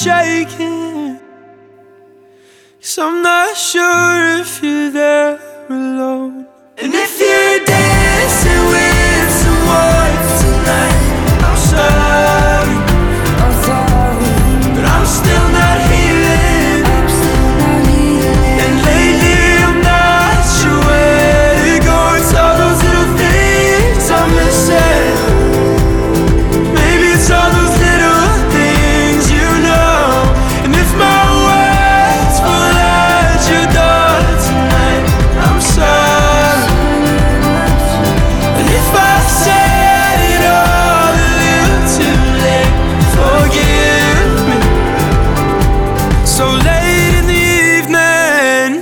Shaking, 0.03 1.19
cause 2.79 2.97
I'm 2.97 3.21
not 3.21 3.55
sure 3.55 4.39
if 4.41 4.63
you're 4.63 4.89
there 4.89 5.39
alone. 5.69 6.47
And 6.79 6.91
if 6.95 7.19
you're 7.19 7.65
dancing 7.65 8.65
with 8.71 8.80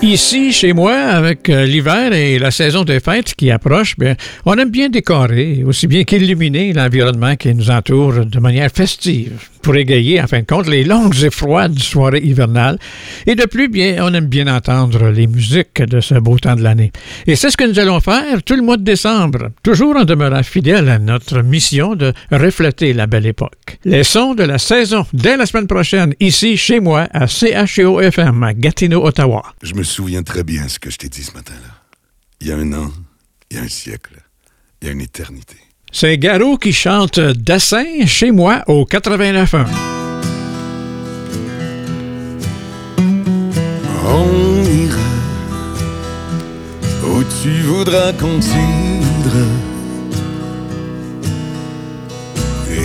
you 0.09 0.17
see 0.17 0.38
Chez 0.51 0.73
moi, 0.73 0.93
avec 0.93 1.47
euh, 1.49 1.65
l'hiver 1.65 2.11
et 2.11 2.39
la 2.39 2.49
saison 2.49 2.83
des 2.83 2.99
fêtes 2.99 3.35
qui 3.35 3.51
approche, 3.51 3.95
bien, 3.97 4.15
on 4.45 4.55
aime 4.55 4.71
bien 4.71 4.89
décorer, 4.89 5.63
aussi 5.65 5.85
bien 5.85 6.03
qu'illuminer 6.03 6.73
l'environnement 6.73 7.35
qui 7.35 7.53
nous 7.53 7.69
entoure 7.69 8.25
de 8.25 8.39
manière 8.39 8.71
festive, 8.71 9.49
pour 9.61 9.75
égayer, 9.75 10.21
en 10.21 10.27
fin 10.27 10.39
de 10.39 10.45
compte, 10.45 10.67
les 10.67 10.83
longues 10.83 11.23
et 11.23 11.29
froides 11.29 11.77
soirées 11.79 12.21
hivernales. 12.23 12.79
Et 13.27 13.35
de 13.35 13.45
plus, 13.45 13.67
bien, 13.67 13.97
on 14.01 14.13
aime 14.13 14.25
bien 14.25 14.47
entendre 14.47 15.09
les 15.09 15.27
musiques 15.27 15.81
de 15.81 15.99
ce 16.01 16.15
beau 16.15 16.37
temps 16.39 16.55
de 16.55 16.63
l'année. 16.63 16.91
Et 17.27 17.35
c'est 17.35 17.49
ce 17.49 17.57
que 17.57 17.65
nous 17.65 17.79
allons 17.79 17.99
faire 17.99 18.41
tout 18.43 18.55
le 18.55 18.61
mois 18.61 18.77
de 18.77 18.83
décembre, 18.83 19.49
toujours 19.63 19.95
en 19.97 20.05
demeurant 20.05 20.43
fidèles 20.43 20.89
à 20.89 20.97
notre 20.97 21.41
mission 21.41 21.95
de 21.95 22.13
refléter 22.31 22.93
la 22.93 23.05
belle 23.05 23.25
époque. 23.25 23.77
Les 23.85 24.03
sons 24.03 24.33
de 24.33 24.43
la 24.43 24.57
saison 24.57 25.05
dès 25.13 25.37
la 25.37 25.45
semaine 25.45 25.67
prochaine, 25.67 26.13
ici, 26.19 26.57
chez 26.57 26.79
moi, 26.79 27.07
à 27.13 27.27
CHEO-FM, 27.27 28.43
à 28.43 28.53
Gatineau, 28.53 29.05
Ottawa. 29.05 29.43
Je 29.61 29.73
me 29.73 29.83
souviens 29.83 30.23
très 30.23 30.38
bien 30.43 30.67
ce 30.67 30.79
que 30.79 30.89
je 30.89 30.97
t'ai 30.97 31.09
dit 31.09 31.23
ce 31.23 31.33
matin-là. 31.33 31.73
Il 32.41 32.47
y 32.47 32.51
a 32.51 32.57
un 32.57 32.73
an, 32.73 32.91
il 33.49 33.57
y 33.57 33.59
a 33.59 33.63
un 33.63 33.67
siècle, 33.67 34.21
il 34.81 34.87
y 34.87 34.89
a 34.89 34.93
une 34.93 35.01
éternité. 35.01 35.57
C'est 35.91 36.17
Garou 36.17 36.57
qui 36.57 36.71
chante 36.71 37.19
Dessin 37.19 38.05
chez 38.05 38.31
moi 38.31 38.63
au 38.67 38.85
89.1. 38.85 39.65
On 44.05 44.63
ira 44.63 44.97
où 47.05 47.23
tu 47.41 47.61
voudras 47.61 48.13
qu'on. 48.13 48.39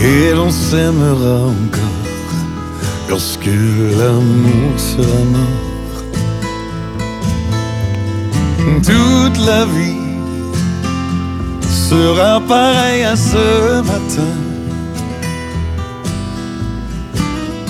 Et 0.07 0.33
l'on 0.33 0.51
s'aimera 0.51 1.47
encore 1.47 2.05
lorsque 3.09 3.47
l'amour 3.47 4.79
sera 4.79 5.25
mort. 5.25 5.74
Toute 8.65 9.39
la 9.45 9.67
vie 9.67 10.01
sera 11.89 12.41
pareille 12.41 13.05
à 13.05 13.15
ce 13.15 13.83
matin. 13.83 14.35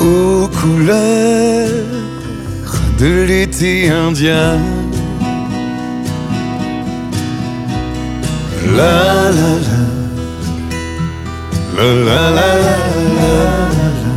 Aux 0.01 0.49
couleurs 0.49 1.69
de 2.99 3.25
l'été 3.25 3.91
indien. 3.91 4.59
La 8.77 9.31
la 9.39 9.53
la. 9.67 9.81
La 11.77 11.89
la 12.07 12.21
la 12.37 12.51
la 12.59 12.87
la 13.19 13.33
la. 14.01 14.13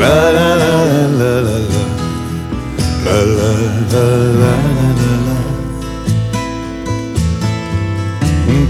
La 0.00 0.16
la 0.36 0.48
la 0.56 0.72
la 1.18 1.32
la 1.40 1.99
la. 3.04 3.16
La 3.92 4.06
la 4.40 4.54
la 5.00 5.12
la. 5.26 5.38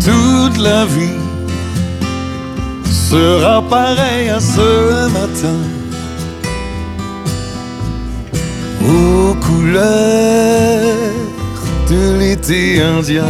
Toute 0.04 0.58
la 0.58 0.86
vie 0.86 1.20
sera 2.90 3.60
pareille 3.62 4.30
à 4.30 4.40
ce 4.40 5.08
matin. 5.08 5.58
Aux 8.82 9.34
couleurs 9.34 10.96
de 11.90 12.18
l'été 12.18 12.80
indien. 12.80 13.24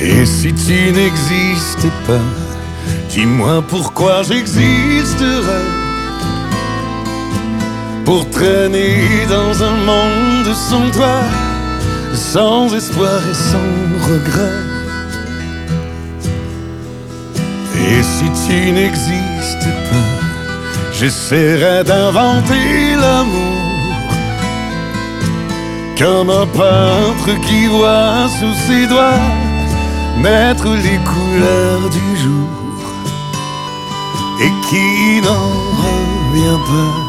Et 0.00 0.24
si 0.24 0.54
tu 0.54 0.92
n'existais 0.92 1.96
pas, 2.06 2.26
dis-moi 3.10 3.62
pourquoi 3.68 4.22
j'existerais. 4.22 5.77
Pour 8.08 8.26
traîner 8.30 9.26
dans 9.28 9.62
un 9.62 9.76
monde 9.84 10.54
sans 10.54 10.90
toi, 10.92 11.20
sans 12.14 12.74
espoir 12.74 13.20
et 13.30 13.34
sans 13.34 13.70
regret. 14.08 14.60
Et 17.76 18.02
si 18.02 18.24
tu 18.46 18.72
n'existes 18.72 19.72
pas, 19.90 20.08
j'essaierai 20.98 21.84
d'inventer 21.84 22.96
l'amour. 23.02 24.08
Comme 25.98 26.30
un 26.30 26.46
peintre 26.46 27.30
qui 27.46 27.66
voit 27.66 28.26
sous 28.38 28.54
ses 28.66 28.86
doigts 28.86 29.20
naître 30.22 30.70
les 30.86 30.98
couleurs 31.12 31.90
du 31.90 32.08
jour 32.24 32.48
et 34.40 34.52
qui 34.66 35.20
n'en 35.20 35.50
revient 35.84 36.62
pas. 36.70 37.07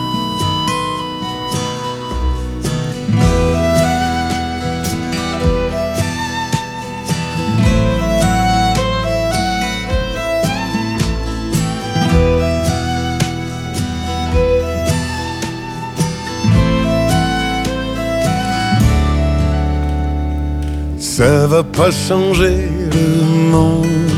Ça 21.19 21.47
va 21.47 21.63
pas 21.63 21.91
changer 21.91 22.69
le 22.93 23.25
monde, 23.51 24.09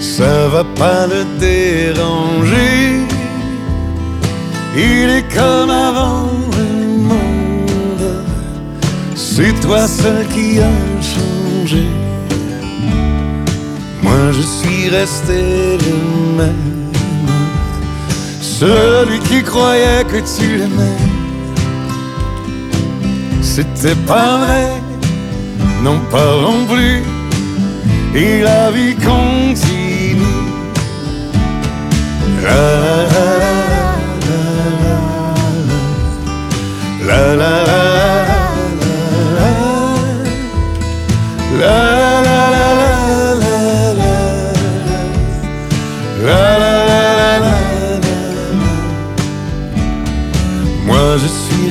ça 0.00 0.48
va 0.48 0.64
pas 0.64 1.06
le 1.06 1.22
déranger. 1.38 2.98
Il 4.76 5.08
est 5.08 5.28
comme 5.32 5.70
avant 5.70 6.26
le 6.58 6.98
monde, 7.10 8.24
c'est 9.14 9.54
toi 9.60 9.86
seul 9.86 10.26
qui 10.34 10.58
a 10.58 10.74
changé. 11.00 11.86
Moi 14.02 14.32
je 14.32 14.42
suis 14.42 14.88
resté 14.88 15.78
le 15.86 16.38
même, 16.38 16.90
celui 18.40 19.20
qui 19.20 19.44
croyait 19.44 20.04
que 20.10 20.18
tu 20.36 20.56
l'aimais. 20.56 20.98
C'était 23.40 24.00
pas 24.08 24.38
vrai 24.38 24.81
n'en 25.82 25.98
parlons 26.10 26.64
plus 26.66 27.02
et 28.14 28.42
la 28.42 28.70
vie 28.70 28.94
continue. 28.96 30.22
La 32.42 32.52
la 33.08 33.26
la 37.06 37.34
la 37.36 37.44
la 37.44 37.54
la 37.54 37.64
la 37.64 38.02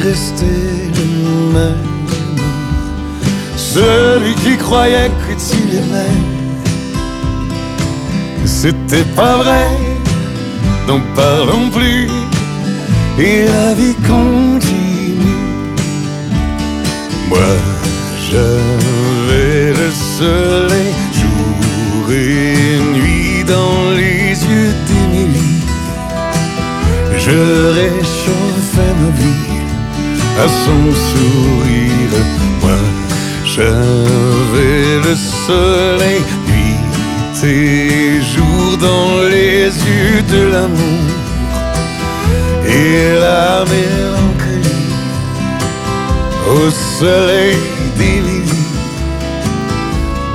resté 0.04 0.46
le 0.96 1.54
même 1.54 1.81
celui 3.74 4.34
qui 4.44 4.58
croyait 4.58 5.12
que 5.22 5.34
tu 5.48 5.60
l'aimais. 5.72 6.18
C'était 8.46 9.10
pas 9.16 9.38
vrai, 9.38 9.68
n'en 10.88 11.02
parlons 11.16 11.70
plus, 11.70 12.08
et 13.18 13.46
la 13.46 13.74
vie 13.80 13.98
continue. 14.14 15.32
Moi, 17.30 17.52
j'avais 18.28 19.74
le 19.82 19.90
soleil 20.18 20.94
jour 21.20 22.12
et 22.12 22.78
nuit 22.98 23.44
dans 23.56 23.92
les 24.00 24.26
yeux 24.52 24.74
d'Émilie. 24.88 25.64
Je 27.26 27.42
réchauffais 27.80 28.94
ma 29.02 29.12
vie 29.20 29.52
à 30.44 30.48
son 30.64 30.82
sourire. 31.10 32.16
Moi, 32.62 32.80
j'avais 33.62 34.98
le 35.08 35.16
soleil, 35.46 36.22
nuit 36.48 36.82
et 37.44 38.22
jour 38.34 38.78
dans 38.78 39.22
les 39.30 39.66
yeux 39.90 40.22
de 40.34 40.42
l'amour 40.54 41.06
et 42.66 43.20
la 43.20 43.64
mélancolie 43.74 44.94
au 46.56 46.70
soleil 47.00 47.58
d'Émilie 47.98 48.70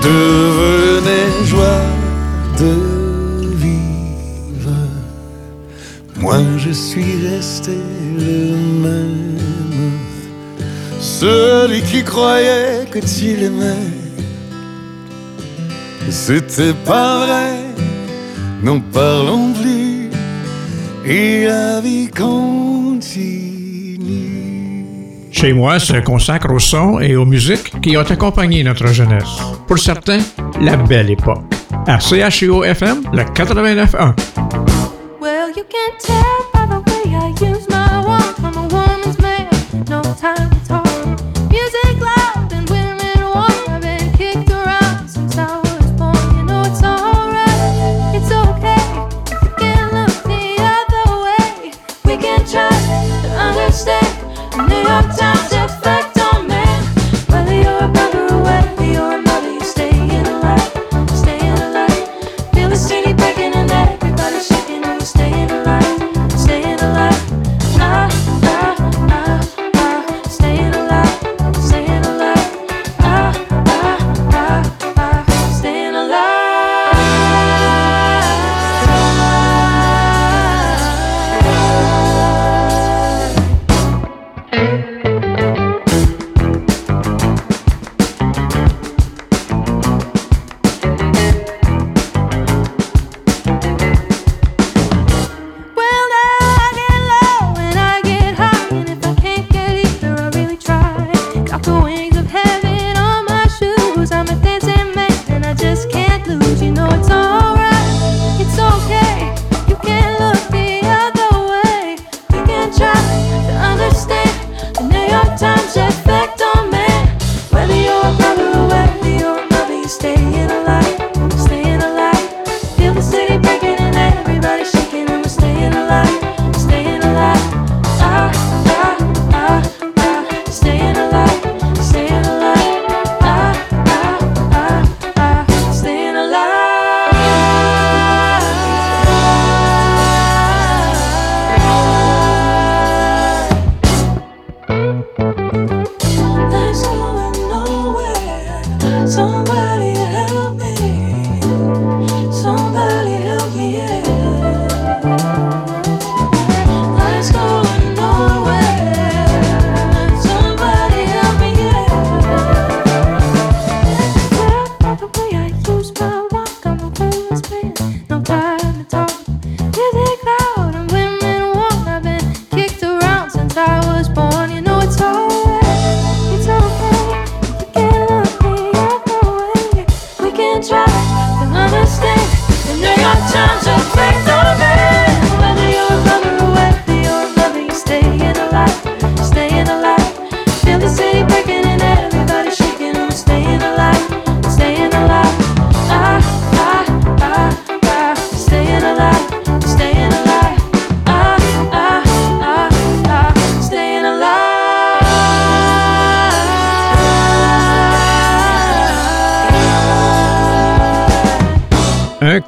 devenait 0.03 1.45
joie 1.45 1.87
de 2.61 2.75
vivre. 3.65 4.79
Moi 6.21 6.39
je 6.59 6.71
suis 6.71 7.27
resté 7.27 7.79
le 8.19 8.57
même. 8.83 9.46
Celui 11.19 11.81
qui 11.81 12.05
croyait 12.05 12.85
que 12.91 12.99
tu 12.99 13.37
l'aimais, 13.37 13.89
c'était 16.11 16.75
pas 16.85 17.25
vrai, 17.25 17.55
n'en 18.63 18.81
parlons 18.81 19.55
plus, 19.55 20.11
et 21.07 21.47
la 21.47 21.81
vie 21.81 22.11
continue. 22.11 23.17
Chez 25.33 25.55
moi 25.55 25.79
se 25.79 25.97
consacre 26.05 26.53
au 26.53 26.59
son 26.59 27.01
et 27.01 27.17
aux 27.17 27.25
musiques 27.25 27.81
qui 27.81 27.97
ont 27.97 28.03
accompagné 28.03 28.63
notre 28.63 28.89
jeunesse. 28.89 29.39
Pour 29.67 29.79
certains, 29.79 30.21
la 30.61 30.77
belle 30.77 31.11
époque. 31.11 31.45
À 31.87 31.99
CHIO 31.99 32.63
FM, 32.63 33.05
le 33.15 33.23
89.1. 33.23 34.15
Well, 35.23 35.49
you 35.57 35.65
can 35.65 35.97
tell 35.99 36.36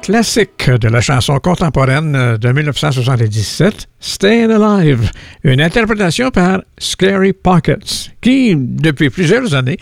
classique 0.09 0.71
de 0.71 0.87
la 0.87 1.01
chanson 1.01 1.37
contemporaine 1.37 2.37
de 2.37 2.51
1977, 2.51 3.85
Staying 3.99 4.49
Alive, 4.49 5.11
une 5.43 5.61
interprétation 5.61 6.31
par 6.31 6.63
Scary 6.79 7.31
Pockets, 7.31 8.09
qui, 8.19 8.55
depuis 8.57 9.11
plusieurs 9.11 9.53
années, 9.53 9.77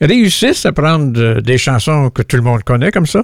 réussissent 0.00 0.64
à 0.64 0.72
prendre 0.72 1.42
des 1.42 1.58
chansons 1.58 2.08
que 2.08 2.22
tout 2.22 2.36
le 2.36 2.42
monde 2.42 2.62
connaît 2.62 2.90
comme 2.90 3.04
ça 3.04 3.22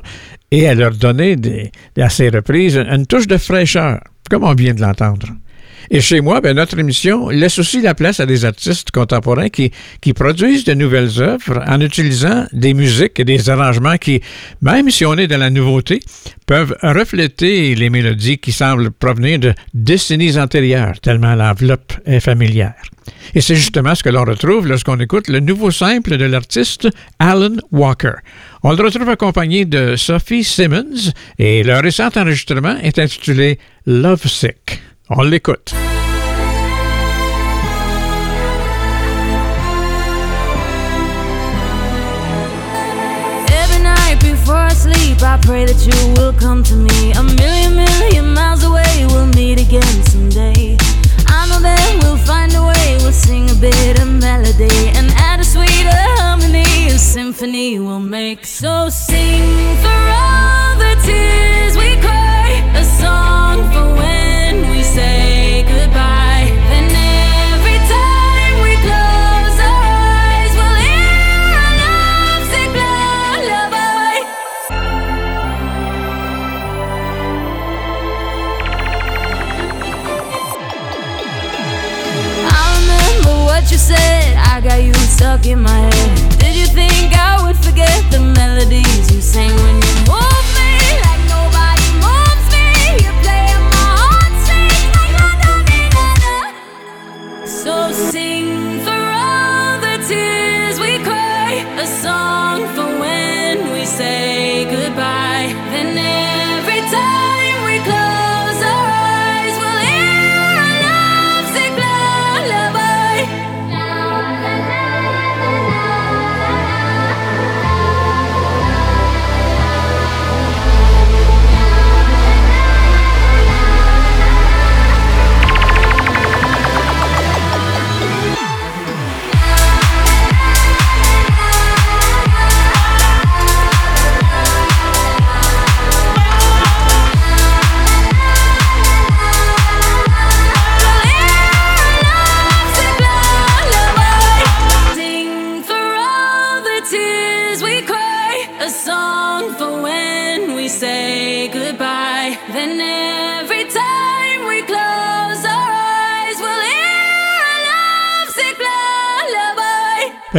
et 0.51 0.69
à 0.69 0.75
leur 0.75 0.91
donner 0.91 1.37
des, 1.37 1.73
à 1.97 2.11
ces 2.11 2.29
reprises 2.29 2.77
une 2.77 3.07
touche 3.07 3.27
de 3.27 3.39
fraîcheur, 3.39 4.01
comme 4.29 4.45
on 4.45 4.53
vient 4.53 4.75
de 4.75 4.83
l'entendre. 4.83 5.29
Et 5.95 6.01
chez 6.01 6.23
moi, 6.23 6.41
ben, 6.41 6.57
notre 6.57 6.79
émission 6.79 7.29
laisse 7.29 7.59
aussi 7.59 7.83
la 7.83 7.95
place 7.95 8.19
à 8.19 8.25
des 8.25 8.47
artistes 8.47 8.91
contemporains 8.91 9.51
qui, 9.51 9.71
produisent 10.15 10.65
de 10.65 10.73
nouvelles 10.73 11.21
œuvres 11.21 11.63
en 11.67 11.83
utilisant 11.83 12.47
des 12.55 12.73
musiques 12.73 13.21
et 13.21 13.25
des 13.25 13.51
arrangements 13.51 13.99
qui, 13.99 14.23
même 14.63 14.89
si 14.89 15.05
on 15.05 15.19
est 15.19 15.27
dans 15.27 15.37
la 15.37 15.51
nouveauté, 15.51 16.01
peuvent 16.47 16.75
refléter 16.83 17.75
les 17.75 17.91
mélodies 17.91 18.39
qui 18.39 18.53
semblent 18.53 18.91
provenir 18.91 19.39
de 19.39 19.53
décennies 19.75 20.39
antérieures, 20.39 20.99
tellement 20.99 21.35
l'enveloppe 21.35 21.93
est 22.07 22.21
familière. 22.21 22.75
Et 23.35 23.43
c'est 23.43 23.57
justement 23.57 23.95
ce 23.95 24.03
que 24.03 24.09
l'on 24.09 24.25
retrouve 24.25 24.67
lorsqu'on 24.67 24.99
écoute 24.99 25.29
le 25.29 25.41
nouveau 25.41 25.71
simple 25.71 26.17
de 26.17 26.25
l'artiste 26.25 26.89
Alan 27.19 27.57
Walker. 27.71 28.15
On 28.63 28.73
le 28.73 28.83
retrouve 28.83 29.11
accompagné 29.11 29.67
de 29.67 29.97
Sophie 29.97 30.43
Simmons 30.43 31.13
et 31.39 31.63
leur 31.63 31.83
récent 31.83 32.09
enregistrement 32.17 32.79
est 32.79 32.99
intitulé 32.99 33.59
Love 33.85 34.27
Sick. 34.27 34.81
On 35.09 35.23
l'écoute. 35.23 35.75
Every 43.51 43.83
night 43.83 44.19
before 44.23 44.55
I 44.55 44.73
sleep, 44.73 45.23
I 45.23 45.39
pray 45.43 45.67
that 45.67 45.85
you 45.85 46.15
will 46.15 46.33
come 46.33 46.63
to 46.65 46.75
me. 46.75 47.13
A 47.13 47.23
million, 47.23 47.75
million 47.75 48.33
miles 48.33 48.65
away, 48.65 49.07
we'll 49.09 49.27
meet 49.27 49.61
again 49.61 50.03
someday. 50.05 50.79
I 51.27 51.49
know 51.49 51.61
that 51.61 51.99
we'll 52.03 52.17
find 52.17 52.55
a 52.55 52.63
way, 52.65 52.97
we'll 53.03 53.13
sing 53.13 53.51
a 53.51 53.55
bit 53.55 54.01
of 54.01 54.09
melody 54.09 54.89
and 54.97 55.11
add 55.17 55.41
a 55.41 55.45
sweeter 55.45 55.91
harmony. 55.93 56.89
A 56.89 56.99
symphony 56.99 57.79
we'll 57.81 57.99
make. 57.99 58.47
So 58.47 58.89
sing 58.89 59.77
for 59.83 59.89
all 59.89 60.77
the 60.79 60.95
tears 61.05 61.77
we 61.77 61.97
cry, 62.01 62.63
a 62.77 62.85
song 62.85 63.71
for 63.73 63.92
you 83.73 83.79
said. 83.79 84.37
I 84.37 84.61
got 84.61 84.83
you 84.83 84.93
stuck 84.95 85.47
in 85.47 85.63
my 85.63 85.71
head. 85.71 86.39
Did 86.39 86.55
you 86.55 86.67
think 86.67 87.17
I 87.17 87.43
would 87.43 87.57
forget 87.57 87.99
the 88.11 88.21
melodies 88.21 89.11
you 89.11 89.23
sang 89.23 89.55
when 89.57 89.82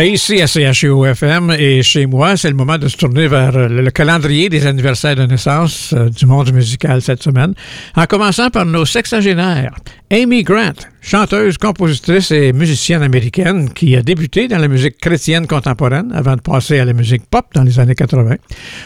ici 0.02 0.42
à 0.42 0.48
CHUFM 0.48 1.52
et 1.58 1.84
chez 1.84 2.08
moi, 2.08 2.36
c'est 2.36 2.50
le 2.50 2.56
moment 2.56 2.78
de 2.78 2.88
se 2.88 2.98
tourner 2.98 3.28
vers 3.28 3.56
euh, 3.56 3.68
le, 3.68 3.82
le 3.82 3.92
calendrier 3.92 4.50
des 4.50 4.66
anniversaires 4.66 5.16
de 5.16 5.26
naissance 5.26 5.94
euh, 5.94 6.10
du 6.10 6.26
monde 6.26 6.52
musical 6.52 7.02
cette 7.02 7.22
semaine, 7.22 7.54
en 7.96 8.06
commençant 8.06 8.50
par 8.50 8.66
nos 8.66 8.86
sexagénaires. 8.86 9.76
Amy 10.14 10.44
Grant, 10.44 10.76
chanteuse, 11.02 11.58
compositrice 11.58 12.30
et 12.30 12.54
musicienne 12.54 13.02
américaine 13.02 13.74
qui 13.74 13.96
a 13.96 14.04
débuté 14.04 14.48
dans 14.48 14.60
la 14.60 14.68
musique 14.68 15.00
chrétienne 15.00 15.48
contemporaine 15.48 16.12
avant 16.14 16.36
de 16.36 16.42
passer 16.42 16.78
à 16.78 16.86
la 16.86 16.94
musique 16.94 17.24
pop 17.26 17.48
dans 17.56 17.64
les 17.64 17.80
années 17.80 17.96
80. 17.96 18.36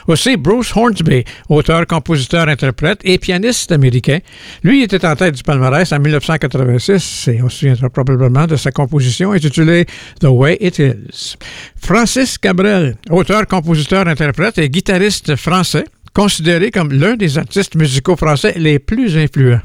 Aussi 0.07 0.37
Bruce 0.37 0.71
Hornsby, 0.73 1.25
auteur, 1.49 1.85
compositeur, 1.85 2.47
interprète 2.47 3.01
et 3.03 3.17
pianiste 3.17 3.73
américain. 3.73 4.19
Lui 4.63 4.83
était 4.83 5.05
en 5.05 5.17
tête 5.17 5.35
du 5.35 5.43
palmarès 5.43 5.91
en 5.91 5.99
1986 5.99 7.27
et 7.27 7.43
on 7.43 7.49
se 7.49 7.57
souviendra 7.57 7.89
probablement 7.89 8.47
de 8.47 8.55
sa 8.55 8.71
composition 8.71 9.33
intitulée 9.33 9.85
The 10.21 10.27
Way 10.29 10.59
It 10.61 10.79
Is. 10.79 11.35
Francis 11.75 12.37
Cabrel, 12.37 12.95
auteur, 13.09 13.45
compositeur, 13.47 14.07
interprète 14.07 14.59
et 14.59 14.69
guitariste 14.69 15.35
français, 15.35 15.83
considéré 16.13 16.71
comme 16.71 16.93
l'un 16.93 17.17
des 17.17 17.37
artistes 17.37 17.75
musicaux 17.75 18.15
français 18.15 18.53
les 18.55 18.79
plus 18.79 19.17
influents. 19.17 19.59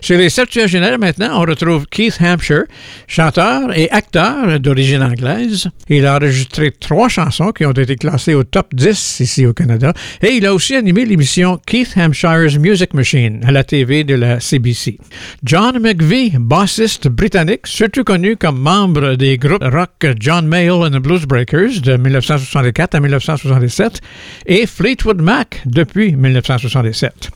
Chez 0.00 0.16
les 0.16 0.30
septuagénaires, 0.30 0.98
maintenant, 0.98 1.40
on 1.40 1.46
retrouve 1.46 1.86
Keith 1.86 2.18
Hampshire, 2.20 2.64
chanteur 3.06 3.76
et 3.76 3.90
acteur 3.90 4.58
d'origine 4.60 5.02
anglaise. 5.02 5.68
Il 5.88 6.06
a 6.06 6.16
enregistré 6.16 6.72
trois 6.72 7.08
chansons 7.08 7.52
qui 7.52 7.64
ont 7.64 7.72
été 7.72 7.96
classées 7.96 8.34
au 8.34 8.44
top 8.44 8.74
10 8.74 9.20
ici 9.20 9.46
au 9.46 9.52
Canada 9.52 9.92
et 10.22 10.32
il 10.32 10.46
a 10.46 10.54
aussi 10.54 10.74
animé 10.74 11.04
l'émission 11.04 11.60
Keith 11.66 11.94
Hampshire's 11.96 12.58
Music 12.58 12.94
Machine 12.94 13.40
à 13.46 13.52
la 13.52 13.64
TV 13.64 14.04
de 14.04 14.14
la 14.14 14.40
CBC. 14.40 14.98
John 15.44 15.78
McVie, 15.78 16.32
bassiste 16.38 17.08
britannique, 17.08 17.66
surtout 17.66 18.04
connu 18.04 18.36
comme 18.36 18.58
membre 18.58 19.14
des 19.14 19.38
groupes 19.38 19.62
rock 19.62 20.06
John 20.18 20.46
Mayall 20.46 20.84
and 20.84 20.90
the 20.90 21.02
Bluesbreakers 21.02 21.80
de 21.82 21.96
1964 21.96 22.94
à 22.94 23.00
1967 23.00 24.00
et 24.46 24.66
Fleetwood 24.66 25.20
Mac 25.20 25.62
depuis 25.66 26.16
1967. 26.16 27.30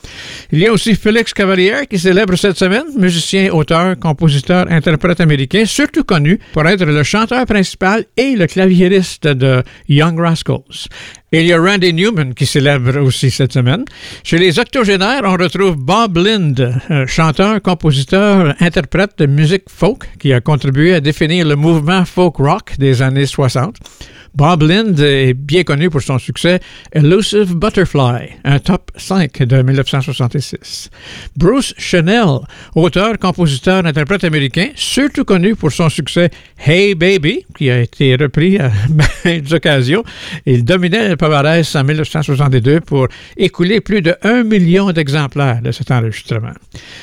Il 0.52 0.58
y 0.58 0.66
a 0.66 0.72
aussi 0.72 0.94
Félix 0.94 1.32
Cavalier 1.32 1.86
qui 1.88 1.98
célèbre 2.16 2.36
cette 2.36 2.56
semaine, 2.56 2.86
musicien, 2.96 3.52
auteur, 3.52 3.94
compositeur, 3.98 4.64
interprète 4.70 5.20
américain, 5.20 5.66
surtout 5.66 6.02
connu 6.02 6.40
pour 6.54 6.66
être 6.66 6.86
le 6.86 7.02
chanteur 7.02 7.44
principal 7.44 8.06
et 8.16 8.36
le 8.36 8.46
claviériste 8.46 9.26
de 9.26 9.62
Young 9.90 10.18
Rascals. 10.18 10.88
Il 11.32 11.44
y 11.44 11.52
a 11.52 11.60
Randy 11.60 11.92
Newman 11.92 12.34
qui 12.34 12.46
célèbre 12.46 13.00
aussi 13.00 13.32
cette 13.32 13.52
semaine. 13.52 13.84
Chez 14.22 14.38
les 14.38 14.60
octogénaires, 14.60 15.22
on 15.24 15.32
retrouve 15.32 15.74
Bob 15.74 16.18
Lind, 16.18 16.80
chanteur, 17.08 17.60
compositeur, 17.60 18.54
interprète 18.60 19.18
de 19.18 19.26
musique 19.26 19.68
folk 19.68 20.04
qui 20.20 20.32
a 20.32 20.40
contribué 20.40 20.94
à 20.94 21.00
définir 21.00 21.44
le 21.44 21.56
mouvement 21.56 22.04
folk 22.04 22.36
rock 22.36 22.78
des 22.78 23.02
années 23.02 23.26
60. 23.26 23.76
Bob 24.36 24.64
Lind 24.64 25.00
est 25.00 25.32
bien 25.32 25.64
connu 25.64 25.88
pour 25.88 26.02
son 26.02 26.18
succès 26.18 26.60
Elusive 26.92 27.54
Butterfly, 27.54 28.36
un 28.44 28.58
top 28.58 28.90
5 28.94 29.42
de 29.44 29.62
1966. 29.62 30.90
Bruce 31.34 31.72
Chanel, 31.78 32.40
auteur, 32.74 33.18
compositeur, 33.18 33.86
interprète 33.86 34.24
américain, 34.24 34.68
surtout 34.74 35.24
connu 35.24 35.56
pour 35.56 35.72
son 35.72 35.88
succès 35.88 36.28
Hey 36.58 36.94
Baby, 36.94 37.46
qui 37.56 37.70
a 37.70 37.80
été 37.80 38.14
repris 38.14 38.58
à 38.58 38.70
maintes 39.24 39.52
occasions. 39.52 40.04
Il 40.44 40.66
dominait 40.66 41.15
palmarès 41.16 41.74
en 41.74 41.84
1962 41.84 42.80
pour 42.80 43.08
écouler 43.36 43.80
plus 43.80 44.02
de 44.02 44.16
1 44.22 44.44
million 44.44 44.90
d'exemplaires 44.92 45.60
de 45.62 45.72
cet 45.72 45.90
enregistrement. 45.90 46.52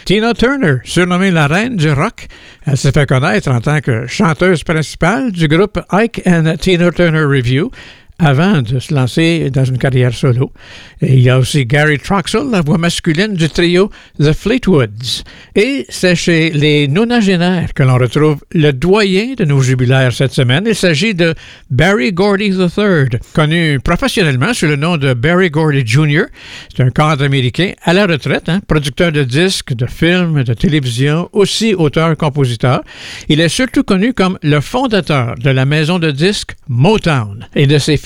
Tina 0.06 0.34
Turner, 0.34 0.78
surnommée 0.84 1.32
la 1.32 1.48
reine 1.48 1.76
du 1.76 1.92
rock, 1.92 2.28
elle 2.66 2.78
s'est 2.78 2.92
fait 2.92 3.08
connaître 3.08 3.50
en 3.50 3.62
tant 3.62 3.82
que 3.82 4.08
chanteuse 4.08 4.64
principale 4.64 5.32
du 5.32 5.48
groupe 5.48 5.80
Ike 5.90 6.22
and 6.26 6.56
Tina 6.60 6.92
Turner 6.92 7.24
Review 7.24 7.72
avant 8.24 8.62
de 8.62 8.80
se 8.80 8.94
lancer 8.94 9.50
dans 9.50 9.66
une 9.66 9.78
carrière 9.78 10.14
solo. 10.14 10.52
Il 11.02 11.20
y 11.20 11.30
a 11.30 11.38
aussi 11.38 11.66
Gary 11.66 12.00
Troxell, 12.00 12.50
la 12.52 12.62
voix 12.62 12.78
masculine 12.78 13.34
du 13.34 13.50
trio 13.50 13.90
The 14.20 14.32
Fleetwoods. 14.32 15.24
Et 15.56 15.86
c'est 15.90 16.16
chez 16.16 16.50
les 16.52 16.88
nonagénaires 16.88 17.74
que 17.74 17.84
l'on 17.84 17.98
retrouve 17.98 18.38
le 18.54 18.72
doyen 18.72 19.34
de 19.38 19.44
nos 19.44 19.62
jubilaires 19.62 20.14
cette 20.14 20.32
semaine. 20.32 20.64
Il 20.68 20.76
s'agit 20.76 21.14
de 21.14 21.36
Barry 21.70 22.14
Gordy 22.14 22.48
III, 22.48 23.20
connu 23.34 23.80
professionnellement 23.80 24.54
sous 24.54 24.68
le 24.68 24.78
nom 24.78 24.98
de 24.98 25.14
Barry 25.14 25.50
Gordy 25.50 25.84
Jr. 25.86 26.24
C'est 26.74 26.84
un 26.84 26.90
cadre 26.90 27.26
américain 27.26 27.72
à 27.84 27.94
la 27.94 28.06
retraite, 28.06 28.48
hein, 28.48 28.62
producteur 28.68 29.12
de 29.12 29.24
disques, 29.24 29.74
de 29.74 29.86
films, 29.86 30.44
de 30.44 30.54
télévision, 30.54 31.30
aussi 31.34 31.74
auteur-compositeur. 31.74 32.82
Il 33.28 33.42
est 33.42 33.50
surtout 33.50 33.84
connu 33.84 34.14
comme 34.14 34.38
le 34.42 34.62
fondateur 34.62 35.36
de 35.36 35.50
la 35.50 35.66
maison 35.66 36.00
de 36.00 36.12
disques 36.12 36.56
Motown 36.70 37.48
et 37.56 37.68
de 37.68 37.78
ses 37.78 37.98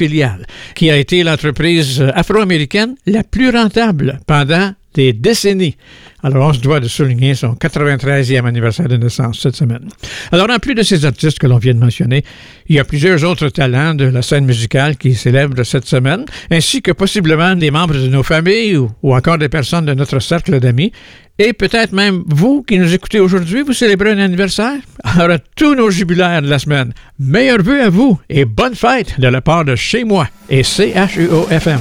qui 0.76 0.90
a 0.90 0.98
été 0.98 1.24
l'entreprise 1.24 2.02
afro-américaine 2.16 2.96
la 3.06 3.24
plus 3.24 3.50
rentable 3.50 4.20
pendant 4.28 4.74
des 4.94 5.14
décennies. 5.14 5.78
Alors, 6.24 6.50
on 6.50 6.54
se 6.54 6.60
doit 6.60 6.80
de 6.80 6.88
souligner 6.88 7.36
son 7.36 7.54
93e 7.54 8.46
anniversaire 8.46 8.88
de 8.88 8.98
naissance 8.98 9.40
cette 9.40 9.56
semaine. 9.56 9.88
Alors, 10.32 10.50
en 10.50 10.58
plus 10.58 10.74
de 10.74 10.82
ces 10.82 11.06
artistes 11.06 11.38
que 11.38 11.46
l'on 11.46 11.60
vient 11.60 11.76
de 11.76 11.80
mentionner, 11.80 12.24
il 12.68 12.76
y 12.76 12.80
a 12.80 12.84
plusieurs 12.84 13.24
autres 13.24 13.50
talents 13.50 13.94
de 13.94 14.06
la 14.06 14.24
scène 14.24 14.46
musicale 14.46 14.98
qui 14.98 15.14
célèbrent 15.14 15.64
cette 15.64 15.86
semaine, 15.86 16.26
ainsi 16.50 16.82
que 16.82 16.92
possiblement 16.92 17.56
des 17.56 17.70
membres 17.70 17.94
de 17.94 18.08
nos 18.08 18.24
familles 18.24 18.78
ou 18.78 19.16
encore 19.16 19.38
des 19.38 19.50
personnes 19.50 19.86
de 19.86 19.94
notre 19.94 20.20
cercle 20.20 20.60
d'amis. 20.60 20.92
Et 21.40 21.54
peut-être 21.54 21.92
même 21.94 22.24
vous 22.26 22.64
qui 22.64 22.80
nous 22.80 22.96
écoutez 22.96 23.20
aujourd'hui, 23.20 23.62
vous 23.62 23.74
célébrez 23.74 24.10
un 24.10 24.18
anniversaire? 24.18 24.80
Alors, 25.04 25.30
à 25.30 25.38
tous 25.38 25.76
nos 25.76 25.92
jubilaires 25.92 26.42
de 26.42 26.50
la 26.50 26.58
semaine, 26.58 26.94
meilleurs 27.20 27.62
vœux 27.62 27.84
à 27.84 27.90
vous 27.90 28.20
et 28.28 28.44
bonne 28.44 28.74
fête 28.74 29.20
de 29.20 29.28
la 29.28 29.40
part 29.40 29.64
de 29.64 29.76
Chez 29.76 30.04
moi 30.04 30.28
et 30.50 30.64
CHUO-FM. 30.64 31.80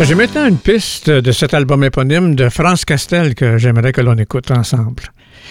J'ai 0.00 0.14
maintenant 0.16 0.46
une 0.46 0.58
piste 0.58 1.10
de 1.10 1.30
cet 1.30 1.54
album 1.54 1.84
éponyme 1.84 2.34
de 2.34 2.48
France 2.48 2.84
Castel 2.84 3.36
que 3.36 3.56
j'aimerais 3.58 3.92
que 3.92 4.00
l'on 4.00 4.16
écoute 4.16 4.50
ensemble. 4.50 5.04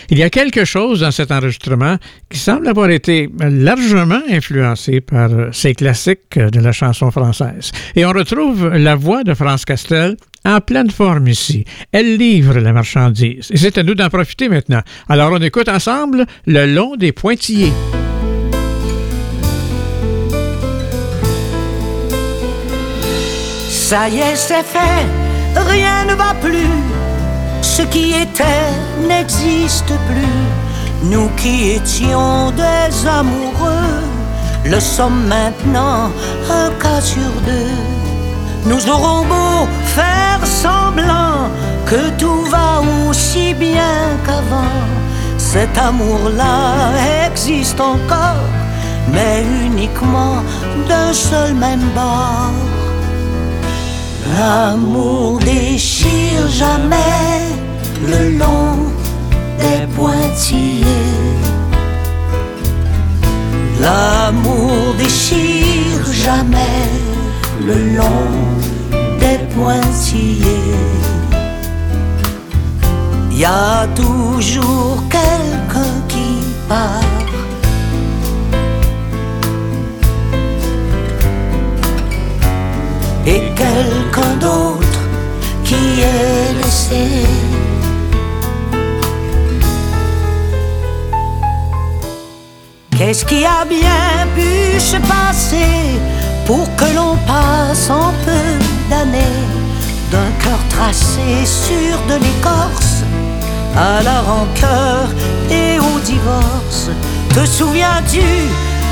Il 0.10 0.18
y 0.18 0.24
a 0.24 0.30
quelque 0.30 0.66
chose 0.66 1.02
dans 1.02 1.12
cet 1.12 1.32
enregistrement 1.32 1.98
qui 2.30 2.40
semble 2.40 2.68
avoir 2.68 2.90
été 2.90 3.30
largement 3.40 4.22
influencé 4.30 5.02
par 5.02 5.30
ces 5.52 5.76
classiques 5.76 6.38
de 6.38 6.60
la 6.60 6.72
chanson 6.72 7.12
française. 7.12 7.72
Et 7.96 8.06
on 8.06 8.12
retrouve 8.12 8.68
la 8.70 8.96
voix 8.96 9.24
de 9.24 9.34
France 9.34 9.66
Castel 9.66 10.18
en 10.46 10.62
pleine 10.62 10.90
forme 10.90 11.28
ici. 11.28 11.66
Elle 11.92 12.18
livre 12.18 12.60
la 12.60 12.74
marchandise. 12.74 13.50
Et 13.52 13.58
c'est 13.58 13.78
à 13.78 13.84
nous 13.84 13.96
d'en 13.96 14.10
profiter 14.10 14.50
maintenant. 14.50 14.82
Alors 15.10 15.32
on 15.34 15.42
écoute 15.42 15.70
ensemble 15.70 16.26
Le 16.46 16.66
long 16.66 16.96
des 16.96 17.12
pointillés. 17.12 17.74
Ça 23.70 24.10
y 24.10 24.18
est, 24.18 24.36
c'est 24.36 24.64
fait, 24.64 25.06
rien 25.56 26.06
ne 26.06 26.14
va 26.16 26.34
plus. 26.42 26.97
Ce 27.62 27.82
qui 27.84 28.14
était 28.14 28.72
n'existe 29.08 29.94
plus. 30.10 30.46
Nous 31.04 31.30
qui 31.38 31.72
étions 31.72 32.52
des 32.52 33.08
amoureux, 33.08 34.02
le 34.66 34.80
sommes 34.80 35.28
maintenant 35.28 36.12
un 36.50 36.70
cas 36.82 37.02
sur 37.02 37.32
deux. 37.46 37.78
Nous 38.66 38.90
aurons 38.90 39.24
beau 39.26 39.68
faire 39.86 40.46
semblant 40.46 41.50
que 41.86 42.10
tout 42.18 42.42
va 42.52 42.82
aussi 43.08 43.54
bien 43.54 44.18
qu'avant. 44.26 44.82
Cet 45.38 45.78
amour-là 45.78 47.28
existe 47.28 47.80
encore, 47.80 48.50
mais 49.14 49.46
uniquement 49.66 50.44
d'un 50.90 51.14
seul 51.14 51.54
même 51.54 51.88
bord. 51.96 52.52
L'amour 54.36 55.40
déchire 55.40 56.48
jamais 56.50 56.96
le 58.06 58.38
long 58.38 58.78
des 59.60 59.88
pointillés. 59.96 60.84
L'amour 63.80 64.96
déchire 64.98 66.04
jamais 66.12 66.90
le 67.66 67.96
long 67.96 68.34
des 69.20 69.40
pointillés. 69.56 70.76
Y 73.32 73.46
a 73.46 73.88
toujours 73.96 75.04
quelqu'un 75.10 75.94
qui 76.08 76.44
part. 76.68 77.17
Et 83.30 83.42
quelqu'un 83.56 84.36
d'autre 84.40 85.02
qui 85.66 85.76
est 86.00 86.54
laissé. 86.60 87.26
Qu'est-ce 92.98 93.26
qui 93.26 93.44
a 93.44 93.66
bien 93.66 94.26
pu 94.34 94.80
se 94.80 94.96
passer 94.96 96.00
pour 96.46 96.66
que 96.78 96.86
l'on 96.96 97.18
passe 97.28 97.90
en 97.90 98.14
peu 98.26 98.48
d'années 98.90 99.44
d'un 100.10 100.32
cœur 100.42 100.60
tracé 100.70 101.46
sur 101.46 101.98
de 102.08 102.16
l'écorce 102.24 103.04
à 103.76 104.02
la 104.04 104.22
rancœur 104.22 105.10
et 105.52 105.78
au 105.80 106.00
divorce? 106.00 106.90
Te 107.36 107.46
souviens-tu 107.46 108.22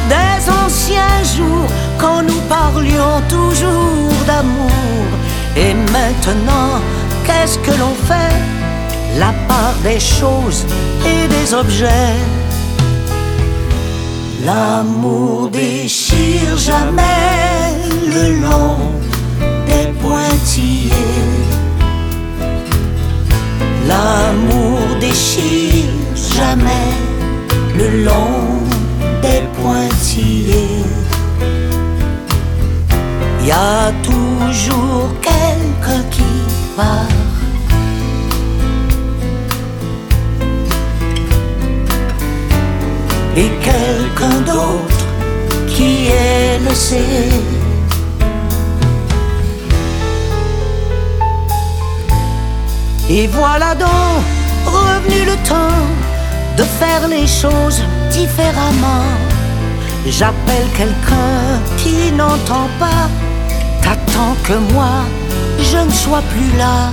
des 0.10 0.50
anciens 0.50 1.24
jours 1.36 1.68
quand 1.98 2.22
nous 2.22 2.42
parlions 2.50 3.22
toujours 3.30 4.12
d'amour. 4.28 4.72
Et 5.56 5.74
maintenant, 5.74 6.82
qu'est-ce 7.26 7.58
que 7.60 7.72
l'on 7.72 7.96
fait? 8.10 8.36
La 9.18 9.34
part 9.48 9.76
des 9.84 10.00
choses 10.00 10.66
et 11.06 11.28
des 11.28 11.54
objets. 11.54 12.16
L'amour 14.44 15.50
déchire 15.50 16.58
jamais 16.58 17.72
le 18.08 18.42
long 18.42 18.78
des 19.66 19.88
pointillés. 20.02 20.92
L'amour 23.88 24.80
déchire 25.00 25.94
jamais 26.16 26.90
le 27.78 28.04
long 28.04 28.65
des 29.26 29.42
pointillés. 29.58 30.84
Y 33.44 33.52
a 33.52 33.92
toujours 34.04 35.10
quelqu'un 35.22 36.04
qui 36.12 36.32
part. 36.78 37.26
et 43.38 43.52
quelqu'un 43.70 44.40
d'autre 44.50 45.06
qui 45.68 46.08
est 46.08 46.58
laissé. 46.66 47.04
Et 53.10 53.28
voilà 53.28 53.76
donc 53.76 54.24
revenu 54.66 55.26
le 55.26 55.36
temps 55.50 55.84
de 56.58 56.64
faire 56.64 57.08
les 57.10 57.28
choses 57.28 57.82
différemment. 58.18 59.08
J'appelle 60.08 60.68
quelqu'un 60.78 61.60
qui 61.78 62.12
n'entend 62.12 62.68
pas, 62.80 63.06
t'attends 63.84 64.36
que 64.44 64.56
moi 64.74 64.96
je 65.60 65.78
ne 65.78 65.92
sois 65.92 66.24
plus 66.34 66.58
là. 66.58 66.92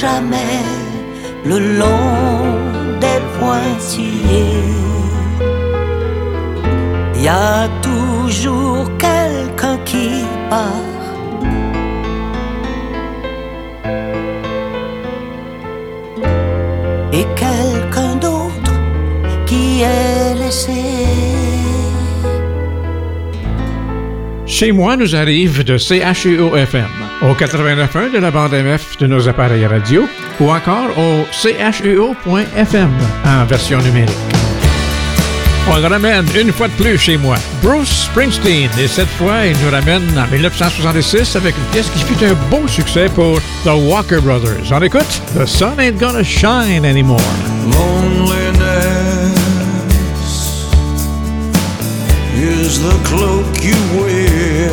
Jamais 0.00 0.62
le 1.44 1.58
long 1.58 2.48
des 3.00 3.20
pointillés. 3.36 4.62
Il 7.16 7.22
y 7.22 7.28
a 7.28 7.68
toujours 7.82 8.86
quelqu'un 8.98 9.76
qui 9.84 10.24
part. 10.50 10.87
Chez 24.58 24.72
moi 24.72 24.96
nous 24.96 25.14
arrive 25.14 25.62
de 25.62 25.78
CHUO-FM, 25.78 26.88
au 27.22 27.32
89.1 27.32 28.12
de 28.12 28.18
la 28.18 28.32
bande 28.32 28.54
MF 28.54 28.98
de 28.98 29.06
nos 29.06 29.28
appareils 29.28 29.64
radio, 29.64 30.08
ou 30.40 30.50
encore 30.50 30.88
au 30.98 31.24
chuo.fm 31.30 32.90
en 33.24 33.44
version 33.44 33.78
numérique. 33.78 34.10
On 35.70 35.76
le 35.76 35.86
ramène 35.86 36.26
une 36.36 36.50
fois 36.50 36.66
de 36.66 36.72
plus 36.72 36.98
chez 36.98 37.16
moi. 37.16 37.36
Bruce 37.62 38.08
Springsteen, 38.10 38.68
et 38.80 38.88
cette 38.88 39.06
fois, 39.10 39.46
il 39.46 39.56
nous 39.64 39.70
ramène 39.70 40.02
en 40.18 40.26
1966 40.26 41.36
avec 41.36 41.54
une 41.56 41.70
pièce 41.70 41.88
qui 41.90 42.00
fut 42.00 42.24
un 42.24 42.34
beau 42.50 42.66
succès 42.66 43.08
pour 43.14 43.40
The 43.62 43.76
Walker 43.76 44.18
Brothers. 44.20 44.72
On 44.72 44.82
écoute 44.82 45.22
The 45.36 45.46
Sun 45.46 45.78
Ain't 45.78 46.00
Gonna 46.00 46.24
Shine 46.24 46.84
Anymore. 46.84 47.20
Loneliness 47.70 48.47
is 52.40 52.80
the 52.80 52.96
cloak 53.04 53.46
you 53.62 53.74
wear, 53.98 54.70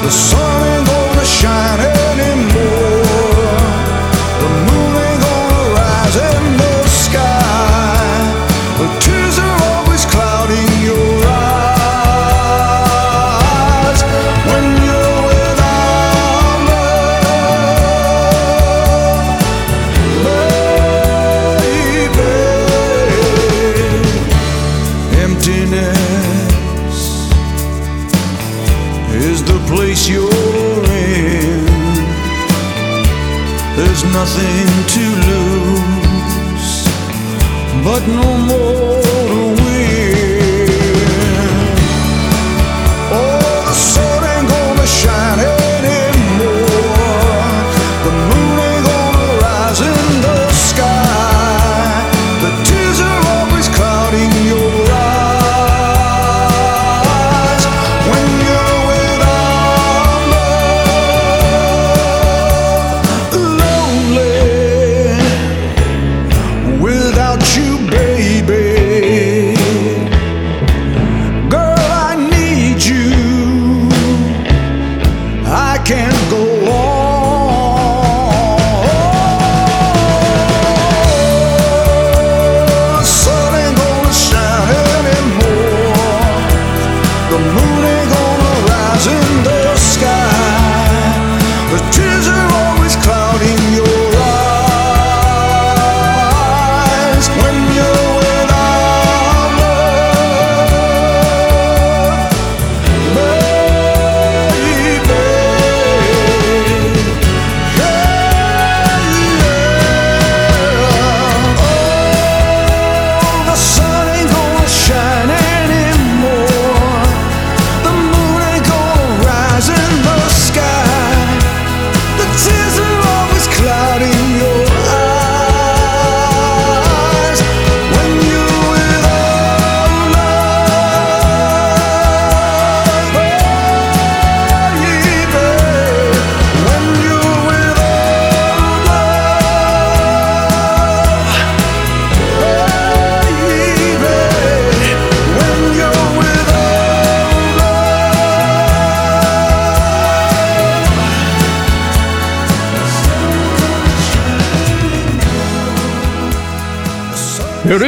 The 0.04 0.12
sun 0.12 0.68
ain't 0.68 0.88
gonna 0.88 1.26
shine 1.26 1.93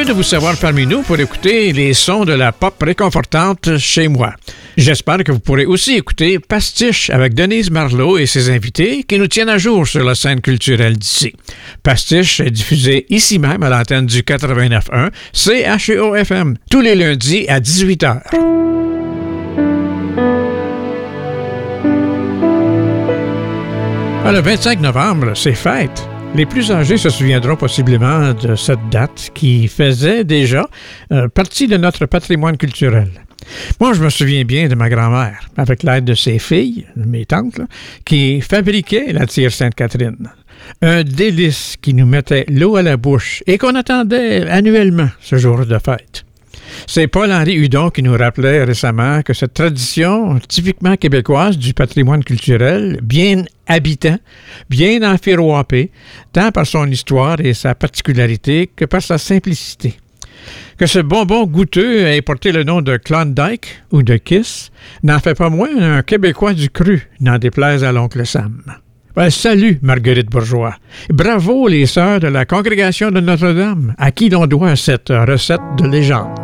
de 0.05 0.13
vous 0.13 0.23
savoir 0.23 0.55
parmi 0.57 0.85
nous 0.85 1.01
pour 1.01 1.19
écouter 1.19 1.73
les 1.73 1.93
sons 1.93 2.25
de 2.25 2.33
la 2.33 2.51
pop 2.51 2.75
réconfortante 2.81 3.77
chez 3.77 4.07
moi. 4.07 4.33
J'espère 4.77 5.23
que 5.23 5.31
vous 5.31 5.39
pourrez 5.39 5.65
aussi 5.65 5.95
écouter 5.95 6.37
Pastiche 6.37 7.09
avec 7.09 7.33
Denise 7.33 7.71
Marlowe 7.71 8.19
et 8.19 8.25
ses 8.25 8.49
invités 8.49 9.03
qui 9.03 9.17
nous 9.17 9.27
tiennent 9.27 9.49
à 9.49 9.57
jour 9.57 9.87
sur 9.87 10.03
la 10.03 10.13
scène 10.13 10.41
culturelle 10.41 10.97
d'ici. 10.97 11.33
Pastiche 11.81 12.39
est 12.39 12.51
diffusé 12.51 13.05
ici 13.09 13.39
même 13.39 13.63
à 13.63 13.69
l'antenne 13.69 14.05
du 14.05 14.21
89.1 14.21 15.09
CHEO-FM 15.33 16.57
tous 16.69 16.81
les 16.81 16.95
lundis 16.95 17.47
à 17.47 17.59
18h. 17.59 18.21
Ah, 24.23 24.31
le 24.31 24.39
25 24.39 24.81
novembre, 24.81 25.31
c'est 25.35 25.53
fête. 25.53 26.14
Les 26.35 26.45
plus 26.45 26.69
âgés 26.69 26.97
se 26.97 27.09
souviendront 27.09 27.55
possiblement 27.55 28.33
de 28.33 28.55
cette 28.55 28.89
date 28.91 29.31
qui 29.33 29.69
faisait 29.69 30.25
déjà 30.25 30.67
euh, 31.13 31.29
partie 31.29 31.65
de 31.65 31.77
notre 31.77 32.07
patrimoine 32.07 32.57
culturel. 32.57 33.09
Moi, 33.79 33.93
je 33.93 34.03
me 34.03 34.09
souviens 34.09 34.43
bien 34.43 34.67
de 34.67 34.75
ma 34.75 34.89
grand-mère, 34.89 35.49
avec 35.55 35.83
l'aide 35.83 36.03
de 36.03 36.13
ses 36.13 36.37
filles, 36.39 36.87
mes 36.97 37.25
tantes, 37.25 37.61
qui 38.03 38.41
fabriquaient 38.41 39.13
la 39.13 39.27
tire 39.27 39.53
Sainte-Catherine. 39.53 40.29
Un 40.81 41.03
délice 41.03 41.77
qui 41.81 41.93
nous 41.93 42.05
mettait 42.05 42.43
l'eau 42.49 42.75
à 42.75 42.81
la 42.81 42.97
bouche 42.97 43.41
et 43.47 43.57
qu'on 43.57 43.75
attendait 43.75 44.45
annuellement 44.49 45.07
ce 45.21 45.37
jour 45.37 45.65
de 45.65 45.77
fête. 45.77 46.25
C'est 46.87 47.07
Paul-Henri 47.07 47.53
Hudon 47.53 47.89
qui 47.89 48.03
nous 48.03 48.15
rappelait 48.15 48.63
récemment 48.63 49.21
que 49.21 49.33
cette 49.33 49.53
tradition 49.53 50.39
typiquement 50.47 50.95
québécoise 50.95 51.57
du 51.57 51.73
patrimoine 51.73 52.23
culturel, 52.23 52.99
bien 53.01 53.43
habitant, 53.67 54.17
bien 54.69 55.01
enfiroapé, 55.03 55.91
tant 56.33 56.51
par 56.51 56.65
son 56.65 56.89
histoire 56.89 57.39
et 57.39 57.53
sa 57.53 57.75
particularité 57.75 58.69
que 58.75 58.85
par 58.85 59.01
sa 59.01 59.17
simplicité. 59.17 59.97
Que 60.77 60.85
ce 60.85 60.99
bonbon 60.99 61.45
goûteux 61.45 62.07
ait 62.07 62.21
porté 62.21 62.51
le 62.51 62.63
nom 62.63 62.81
de 62.81 62.97
Klondike 62.97 63.81
ou 63.91 64.03
de 64.03 64.17
Kiss 64.17 64.71
n'en 65.03 65.19
fait 65.19 65.35
pas 65.35 65.49
moins 65.49 65.75
un 65.77 66.01
Québécois 66.03 66.53
du 66.53 66.69
cru, 66.69 67.09
n'en 67.19 67.37
déplaise 67.37 67.83
à 67.83 67.91
l'oncle 67.91 68.25
Sam. 68.25 68.61
Ben, 69.15 69.29
salut, 69.29 69.79
Marguerite 69.81 70.29
Bourgeois. 70.29 70.75
Bravo 71.09 71.69
les 71.69 71.85
sœurs 71.85 72.19
de 72.19 72.27
la 72.27 72.43
congrégation 72.45 73.11
de 73.11 73.21
Notre-Dame, 73.21 73.95
à 73.97 74.11
qui 74.11 74.27
l'on 74.27 74.45
doit 74.45 74.75
cette 74.75 75.07
recette 75.07 75.61
de 75.77 75.87
légende. 75.87 76.35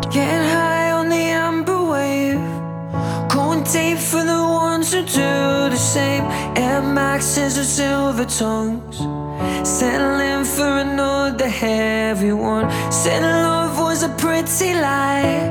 Was 14.01 14.09
a 14.09 14.15
pretty 14.15 14.73
lie. 14.73 15.49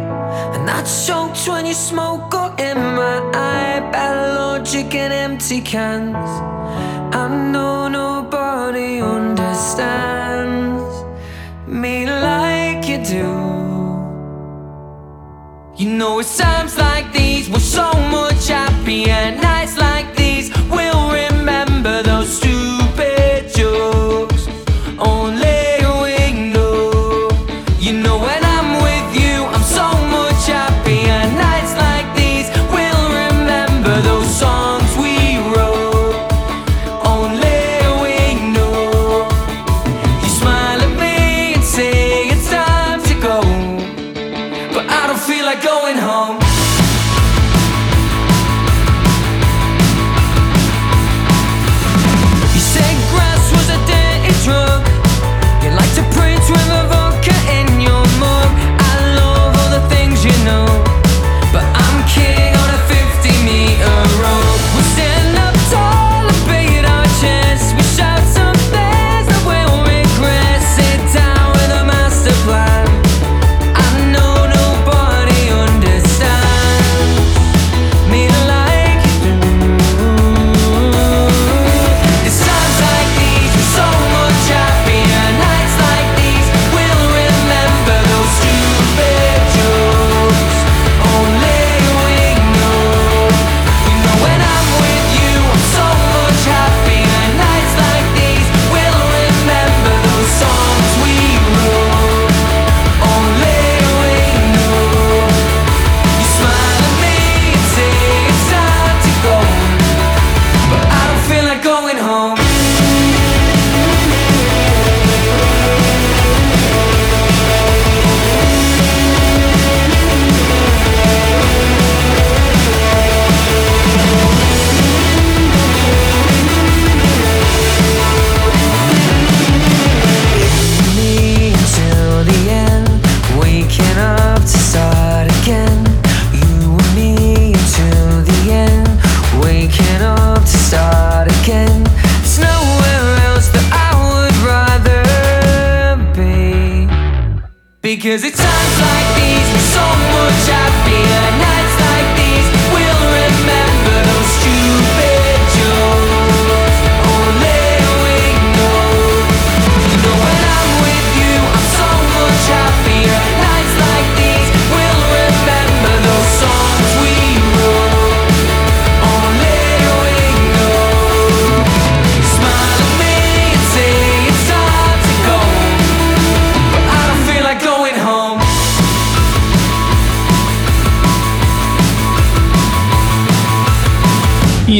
And 0.54 0.68
I 0.68 0.82
choked 0.82 1.46
when 1.48 1.66
you 1.66 1.74
smoke 1.74 2.30
got 2.30 2.58
in 2.60 2.76
my 2.76 3.18
eye. 3.34 3.80
Bad 3.92 4.36
logic 4.36 4.94
and 4.94 5.12
empty 5.12 5.60
cans. 5.60 6.16
I 7.14 7.28
know 7.52 7.88
nobody 7.88 9.00
understands 9.00 10.84
me 11.66 12.06
like 12.06 12.88
you 12.88 12.98
do. 13.04 13.28
You 15.76 15.90
know 15.96 16.18
it's 16.18 16.36
times 16.36 16.76
like 16.76 17.12
these 17.12 17.48
we're 17.48 17.58
so 17.60 17.92
much 18.10 18.48
happier. 18.48 19.36
Nights 19.36 19.44
like 19.44 19.59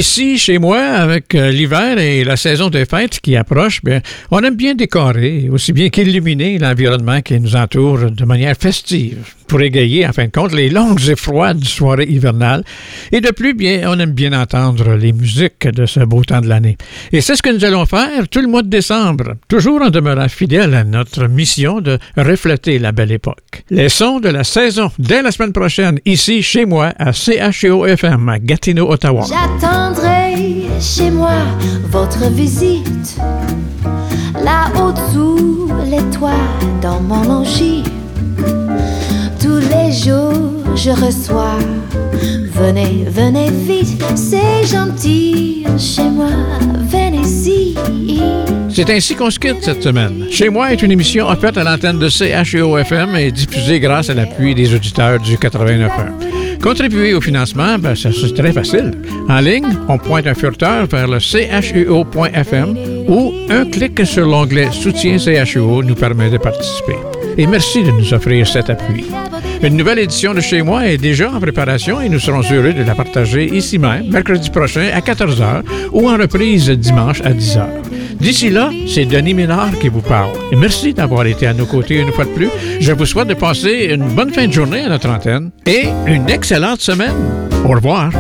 Ici, 0.01 0.39
chez 0.39 0.57
moi, 0.57 0.81
avec 0.81 1.35
euh, 1.35 1.51
l'hiver 1.51 1.99
et 1.99 2.25
la 2.25 2.39
saison 2.39 2.71
des 2.71 2.87
fêtes 2.87 3.21
qui 3.21 3.37
approche, 3.37 3.85
bien, 3.85 4.01
on 4.31 4.43
aime 4.43 4.57
bien 4.57 4.75
décorer, 4.75 5.51
aussi 5.53 5.75
bien 5.75 5.91
qu'illuminer 5.91 6.59
l'environnement 6.59 7.21
qui 7.21 7.39
nous 7.39 7.55
entoure 7.55 8.11
de 8.11 8.25
manière 8.25 8.57
festive, 8.57 9.35
pour 9.51 9.61
égayer, 9.61 10.07
en 10.07 10.13
fin 10.13 10.27
de 10.27 10.31
compte, 10.31 10.53
les 10.53 10.71
longues 10.71 11.09
et 11.09 11.17
froides 11.17 11.65
soirées 11.65 12.07
hivernales. 12.09 12.63
Et 13.11 13.21
de 13.21 13.33
plus, 13.33 13.53
bien, 13.53 13.83
on 13.87 13.99
aime 13.99 14.13
bien 14.13 14.33
entendre 14.33 14.95
les 14.95 15.13
musiques 15.13 15.67
de 15.67 15.87
ce 15.87 15.99
beau 16.01 16.23
temps 16.23 16.41
de 16.41 16.49
l'année. 16.49 16.79
Et 17.11 17.21
c'est 17.21 17.35
ce 17.35 17.43
que 17.43 17.51
nous 17.51 17.65
allons 17.65 17.85
faire 17.85 18.29
tout 18.29 18.41
le 18.41 18.47
mois 18.47 18.63
de 18.63 18.69
décembre, 18.69 19.35
toujours 19.49 19.83
en 19.83 19.91
demeurant 19.91 20.29
fidèles 20.29 20.73
à 20.75 20.85
notre 20.85 21.27
mission 21.27 21.81
de 21.81 21.99
refléter 22.17 22.79
la 22.79 22.93
belle 22.93 23.11
époque. 23.11 23.65
Les 23.71 23.89
sons 23.89 24.21
de 24.21 24.29
la 24.29 24.45
saison 24.45 24.93
dès 25.01 25.21
la 25.21 25.33
semaine 25.33 25.53
prochaine, 25.53 25.99
ici, 26.07 26.43
chez 26.43 26.65
moi, 26.65 26.93
à 26.97 27.11
CHEO-FM, 27.11 28.29
à 28.29 28.39
Gatineau, 28.39 28.89
Ottawa. 28.89 29.27
J'attendrai 29.29 30.69
chez 30.81 31.11
moi 31.11 31.35
votre 31.89 32.31
visite. 32.31 33.19
Là-haut 34.45 34.95
sous 35.13 35.69
les 35.91 36.17
toits, 36.17 36.47
dans 36.81 37.01
mon 37.01 37.43
les 39.71 39.93
jours, 39.93 40.33
je 40.77 40.91
reçois. 40.91 41.59
Venez, 42.53 43.05
venez 43.09 43.51
vite, 43.51 44.05
c'est 44.15 44.67
gentil. 44.67 45.65
Chez 45.79 46.09
moi, 46.09 46.31
venez-y. 46.89 47.75
C'est 48.69 48.91
ainsi 48.91 49.15
qu'on 49.15 49.31
se 49.31 49.39
quitte 49.39 49.63
cette 49.63 49.83
semaine. 49.83 50.27
Chez 50.31 50.49
moi 50.49 50.73
est 50.73 50.83
une 50.83 50.93
émission 50.93 51.29
offerte 51.29 51.59
à 51.59 51.65
l'antenne 51.65 51.99
de 51.99 52.09
CHEO-FM 52.09 53.17
et 53.17 53.31
diffusée 53.31 53.81
grâce 53.81 54.11
à 54.11 54.15
l'appui 54.15 54.55
des 54.55 54.75
auditeurs 54.75 55.19
du 55.21 55.37
89.1. 55.37 56.61
Contribuer 56.63 57.15
au 57.15 57.21
financement, 57.21 57.79
ben, 57.79 57.95
ça, 57.95 58.11
c'est 58.13 58.35
très 58.35 58.53
facile. 58.53 58.93
En 59.29 59.41
ligne, 59.41 59.67
on 59.89 59.99
pointe 59.99 60.27
un 60.27 60.35
furteur 60.35 60.87
vers 60.87 61.09
le 61.09 61.19
cheo.fm 61.19 62.77
ou 63.09 63.33
un 63.49 63.65
clic 63.65 64.07
sur 64.07 64.27
l'onglet 64.27 64.69
Soutien 64.71 65.19
CHEO 65.19 65.83
nous 65.83 65.95
permet 65.95 66.31
de 66.31 66.39
participer. 66.39 66.97
Et 67.37 67.47
merci 67.47 67.83
de 67.83 67.91
nous 67.91 68.13
offrir 68.15 68.47
cet 68.47 68.71
appui. 68.71 69.05
Une 69.63 69.77
nouvelle 69.77 69.99
édition 69.99 70.33
de 70.33 70.41
Chez 70.41 70.63
moi 70.63 70.87
est 70.87 70.97
déjà 70.97 71.31
en 71.31 71.41
préparation 71.41 72.01
et 72.01 72.09
nous 72.09 72.19
serons 72.19 72.43
heureux 72.51 72.73
de 72.73 72.83
la 72.83 72.95
partager 72.95 73.45
ici 73.45 73.79
même, 73.79 74.09
mercredi 74.11 74.49
prochain 74.51 74.89
à 74.95 75.01
14h 75.01 75.63
ou 75.93 76.09
en 76.09 76.17
reprise 76.17 76.71
dimanche 76.71 77.21
à 77.21 77.31
10h. 77.31 77.67
D'ici 78.21 78.51
là, 78.51 78.71
c'est 78.87 79.07
Denis 79.07 79.35
Ménard 79.35 79.79
qui 79.79 79.89
vous 79.89 80.03
parle. 80.03 80.33
Merci 80.57 80.93
d'avoir 80.95 81.27
été 81.27 81.47
à 81.47 81.55
nos 81.55 81.67
côtés 81.67 82.01
une 82.01 82.13
fois 82.13 82.25
de 82.25 82.31
plus. 82.31 82.49
Je 82.81 82.93
vous 82.93 83.07
souhaite 83.07 83.29
de 83.29 83.35
passer 83.35 83.89
une 83.91 84.15
bonne 84.15 84.33
fin 84.33 84.47
de 84.47 84.53
journée 84.53 84.83
à 84.83 84.89
notre 84.89 85.09
antenne 85.09 85.51
et 85.67 85.89
une 86.07 86.29
excellente 86.29 86.81
semaine. 86.81 87.15
Au 87.65 87.69
revoir. 87.69 88.11